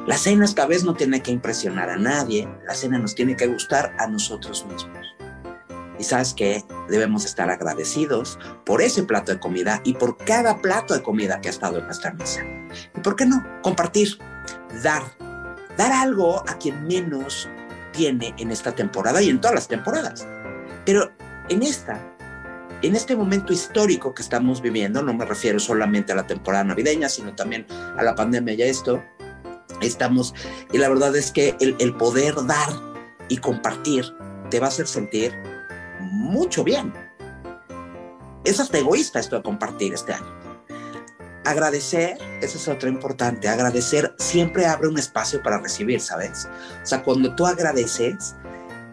La 0.07 0.17
cena 0.17 0.45
esta 0.45 0.67
vez 0.67 0.85
no 0.85 0.95
tiene 0.95 1.21
que 1.21 1.33
impresionar 1.33 1.91
a 1.91 1.97
nadie, 1.97 2.49
la 2.67 2.75
cena 2.75 2.99
nos 2.99 3.15
tiene 3.15 3.37
que 3.37 3.47
gustar 3.47 3.95
a 3.99 4.07
nosotros 4.07 4.65
mismos. 4.67 5.05
Y 5.99 6.05
sabes 6.05 6.35
que 6.35 6.65
debemos 6.89 7.25
estar 7.25 7.51
agradecidos 7.51 8.39
por 8.65 8.83
ese 8.83 9.03
plato 9.03 9.33
de 9.33 9.41
comida 9.41 9.81
y 9.85 9.95
por 9.95 10.17
cada 10.17 10.61
plato 10.61 10.95
de 10.95 11.03
comida 11.03 11.41
que 11.41 11.49
ha 11.49 11.53
estado 11.53 11.79
en 11.79 11.87
nuestra 11.87 12.13
mesa. 12.13 12.43
¿Y 12.95 13.01
por 13.01 13.17
qué 13.17 13.27
no? 13.27 13.45
Compartir, 13.63 14.19
dar, 14.83 15.03
dar 15.77 15.93
algo 15.93 16.45
a 16.49 16.59
quien 16.59 16.87
menos 16.87 17.49
tiene 17.95 18.35
en 18.39 18.51
esta 18.51 18.73
temporada 18.73 19.23
y 19.23 19.31
en 19.31 19.41
todas 19.41 19.55
las 19.55 19.69
temporadas. 19.69 20.27
Pero 20.85 21.13
en 21.49 21.63
esta, 21.63 22.01
en 22.83 22.95
este 22.95 23.17
momento 23.17 23.53
histórico 23.53 24.15
que 24.15 24.23
estamos 24.23 24.61
viviendo, 24.61 25.03
no 25.03 25.15
me 25.15 25.25
refiero 25.25 25.59
solamente 25.59 26.13
a 26.13 26.17
la 26.17 26.27
temporada 26.27 26.65
navideña, 26.65 27.09
sino 27.09 27.35
también 27.35 27.67
a 27.71 28.03
la 28.03 28.15
pandemia 28.15 28.55
y 28.55 28.63
a 28.63 28.67
esto, 28.67 29.03
estamos, 29.81 30.35
y 30.73 30.79
la 30.79 30.89
verdad 30.89 31.15
es 31.17 31.31
que 31.31 31.57
el, 31.61 31.77
el 31.79 31.95
poder 31.95 32.35
dar 32.47 32.69
y 33.29 33.39
compartir 33.39 34.05
te 34.51 34.61
va 34.61 34.67
a 34.67 34.69
hacer 34.69 34.87
sentir 34.87 35.33
mucho 36.01 36.65
bien. 36.65 36.93
Es 38.45 38.61
hasta 38.61 38.79
egoísta 38.79 39.21
esto 39.21 39.37
de 39.37 39.43
compartir 39.43 39.95
este 39.95 40.13
año. 40.13 40.44
Agradecer, 41.45 42.17
eso 42.41 42.57
es 42.57 42.69
otro 42.69 42.89
importante, 42.89 43.49
agradecer 43.49 44.15
siempre 44.19 44.67
abre 44.67 44.89
un 44.89 44.99
espacio 44.99 45.43
para 45.43 45.59
recibir, 45.59 46.01
¿sabes? 46.01 46.49
O 46.83 46.87
sea, 46.87 47.03
cuando 47.03 47.35
tú 47.35 47.47
agradeces, 47.47 48.35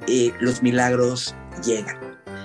eh, 0.07 0.33
los 0.39 0.61
milagros 0.61 1.33
llegan. 1.63 1.97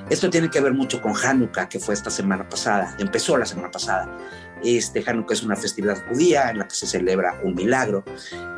Esto 0.09 0.31
tiene 0.31 0.49
que 0.49 0.61
ver 0.61 0.73
mucho 0.73 1.03
con 1.03 1.15
Hanukkah, 1.17 1.69
que 1.69 1.81
fue 1.81 1.95
esta 1.95 2.11
semana 2.11 2.49
pasada, 2.49 2.95
empezó 3.01 3.37
la 3.37 3.47
semana 3.47 3.73
pasada. 3.73 4.09
Este 4.63 5.03
Hanukkah 5.05 5.35
es 5.35 5.43
una 5.43 5.57
festividad 5.57 6.01
judía 6.09 6.51
en 6.51 6.59
la 6.59 6.69
que 6.69 6.77
se 6.77 6.87
celebra 6.87 7.41
un 7.43 7.55
milagro, 7.55 8.05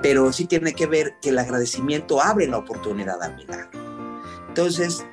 pero 0.02 0.30
sí 0.32 0.44
tiene 0.44 0.74
que 0.74 0.86
ver 0.86 1.14
que 1.22 1.30
el 1.30 1.38
agradecimiento 1.38 2.20
abre 2.20 2.46
la 2.46 2.58
oportunidad 2.58 3.22
al 3.22 3.34
milagro. 3.36 3.70
Entonces, 4.48 5.04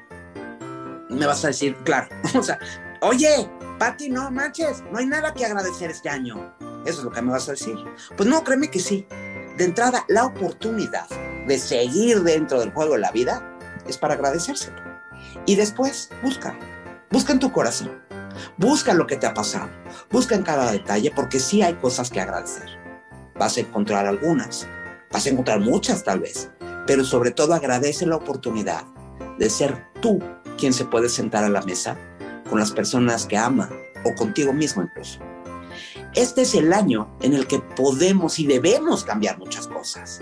me 1.10 1.26
vas 1.26 1.46
a 1.46 1.48
decir, 1.48 1.76
claro, 1.86 2.10
o 2.38 2.44
sea, 2.44 2.60
oye, 3.02 3.50
Pati, 3.80 4.10
no 4.10 4.32
manches, 4.32 4.84
no 4.90 5.00
hay 5.00 5.06
nada 5.06 5.34
que 5.34 5.46
agradecer 5.46 5.92
este 5.92 6.08
año. 6.08 6.56
Eso 6.86 7.00
es 7.00 7.04
lo 7.04 7.12
que 7.12 7.22
me 7.22 7.32
vas 7.32 7.50
a 7.50 7.52
decir. 7.52 7.76
Pues 8.16 8.30
no, 8.30 8.44
créeme 8.44 8.70
que 8.70 8.80
sí. 8.80 9.06
De 9.58 9.66
entrada, 9.66 10.06
la 10.08 10.26
oportunidad 10.26 11.10
de 11.46 11.60
seguir 11.60 12.22
dentro 12.24 12.60
del 12.60 12.72
juego 12.72 12.94
de 12.94 13.00
la 13.00 13.12
vida, 13.12 13.58
es 13.86 13.98
para 13.98 14.14
agradecérselo. 14.14 14.82
Y 15.46 15.56
después, 15.56 16.10
busca, 16.24 16.58
busca 17.12 17.34
en 17.34 17.40
tu 17.40 17.52
corazón, 17.52 18.02
busca 18.58 18.94
lo 18.94 19.08
que 19.08 19.18
te 19.18 19.28
ha 19.28 19.34
pasado, 19.34 19.70
busca 20.10 20.36
en 20.36 20.44
cada 20.44 20.72
detalle, 20.72 21.12
porque 21.14 21.40
sí 21.40 21.62
hay 21.62 21.76
cosas 21.76 22.10
que 22.10 22.22
agradecer. 22.22 22.70
Vas 23.36 23.58
a 23.58 23.62
encontrar 23.62 24.08
algunas, 24.08 24.68
vas 25.12 25.26
a 25.26 25.30
encontrar 25.30 25.60
muchas 25.60 26.04
tal 26.04 26.22
vez, 26.22 26.50
pero 26.88 27.04
sobre 27.04 27.32
todo 27.32 27.54
agradece 27.54 28.06
la 28.06 28.16
oportunidad 28.16 28.86
de 29.38 29.50
ser 29.50 29.86
tú 30.02 30.20
quien 30.58 30.74
se 30.74 30.86
puede 30.86 31.10
sentar 31.10 31.44
a 31.44 31.50
la 31.50 31.62
mesa 31.62 31.98
con 32.50 32.60
las 32.60 32.72
personas 32.72 33.26
que 33.26 33.38
ama 33.38 33.70
o 34.04 34.14
contigo 34.16 34.54
mismo 34.54 34.84
incluso. 34.84 35.20
Este 36.14 36.44
es 36.44 36.56
el 36.56 36.72
año 36.72 37.10
en 37.22 37.34
el 37.34 37.48
que 37.48 37.60
podemos 37.60 38.40
y 38.40 38.48
debemos 38.48 39.04
cambiar 39.04 39.38
muchas 39.38 39.68
cosas. 39.68 40.22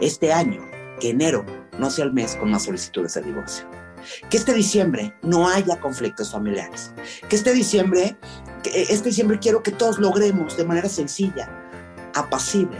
Este 0.00 0.32
año, 0.32 0.62
que 1.00 1.10
enero 1.10 1.44
no 1.78 1.90
sea 1.90 2.04
el 2.04 2.12
mes 2.12 2.36
con 2.36 2.50
más 2.50 2.64
solicitudes 2.64 3.14
de 3.14 3.22
divorcio. 3.22 3.66
Que 4.30 4.36
este 4.36 4.54
diciembre 4.54 5.14
no 5.22 5.48
haya 5.48 5.80
conflictos 5.80 6.30
familiares. 6.30 6.92
Que 7.28 7.36
este 7.36 7.52
diciembre, 7.52 8.16
que 8.62 8.82
este 8.82 9.08
diciembre 9.08 9.38
quiero 9.40 9.62
que 9.62 9.72
todos 9.72 9.98
logremos 9.98 10.56
de 10.56 10.64
manera 10.64 10.88
sencilla, 10.88 11.50
apacible, 12.14 12.78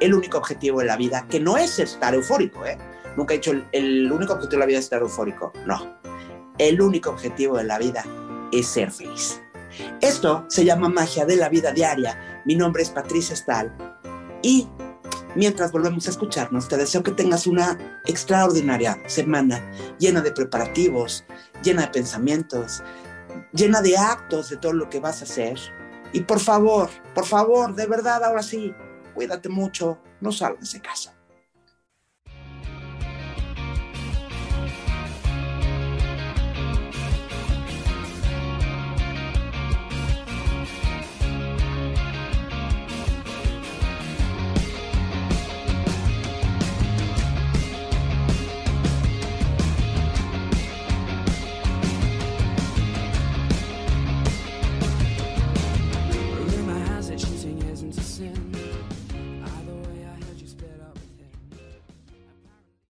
el 0.00 0.14
único 0.14 0.38
objetivo 0.38 0.80
de 0.80 0.86
la 0.86 0.96
vida, 0.96 1.26
que 1.28 1.40
no 1.40 1.56
es 1.56 1.78
estar 1.78 2.14
eufórico, 2.14 2.64
¿eh? 2.66 2.78
Nunca 3.16 3.34
he 3.34 3.38
dicho 3.38 3.52
el, 3.52 3.66
el 3.72 4.12
único 4.12 4.34
objetivo 4.34 4.58
de 4.58 4.60
la 4.60 4.66
vida 4.66 4.78
es 4.78 4.84
estar 4.84 5.02
eufórico. 5.02 5.52
No. 5.66 5.98
El 6.58 6.80
único 6.80 7.10
objetivo 7.10 7.56
de 7.56 7.64
la 7.64 7.78
vida 7.78 8.04
es 8.52 8.68
ser 8.68 8.92
feliz. 8.92 9.42
Esto 10.00 10.44
se 10.48 10.64
llama 10.64 10.88
magia 10.88 11.26
de 11.26 11.34
la 11.36 11.48
vida 11.48 11.72
diaria. 11.72 12.42
Mi 12.44 12.54
nombre 12.54 12.82
es 12.82 12.90
Patricia 12.90 13.34
Stahl 13.34 13.74
y 14.40 14.68
mientras 15.34 15.72
volvemos 15.72 16.06
a 16.06 16.10
escucharnos, 16.10 16.68
te 16.68 16.76
deseo 16.76 17.02
que 17.02 17.10
tengas 17.10 17.48
una 17.48 18.00
extraordinaria 18.06 19.02
semana 19.06 19.60
llena 19.98 20.20
de 20.20 20.30
preparativos, 20.30 21.24
llena 21.64 21.82
de 21.82 21.88
pensamientos, 21.88 22.84
llena 23.52 23.82
de 23.82 23.96
actos 23.96 24.50
de 24.50 24.56
todo 24.56 24.74
lo 24.74 24.88
que 24.88 25.00
vas 25.00 25.22
a 25.22 25.24
hacer. 25.24 25.58
Y 26.12 26.20
por 26.20 26.38
favor, 26.38 26.88
por 27.16 27.26
favor, 27.26 27.74
de 27.74 27.86
verdad, 27.86 28.22
ahora 28.22 28.44
sí, 28.44 28.72
cuídate 29.12 29.48
mucho, 29.48 29.98
no 30.20 30.30
salgas 30.30 30.72
de 30.72 30.80
casa. 30.80 31.13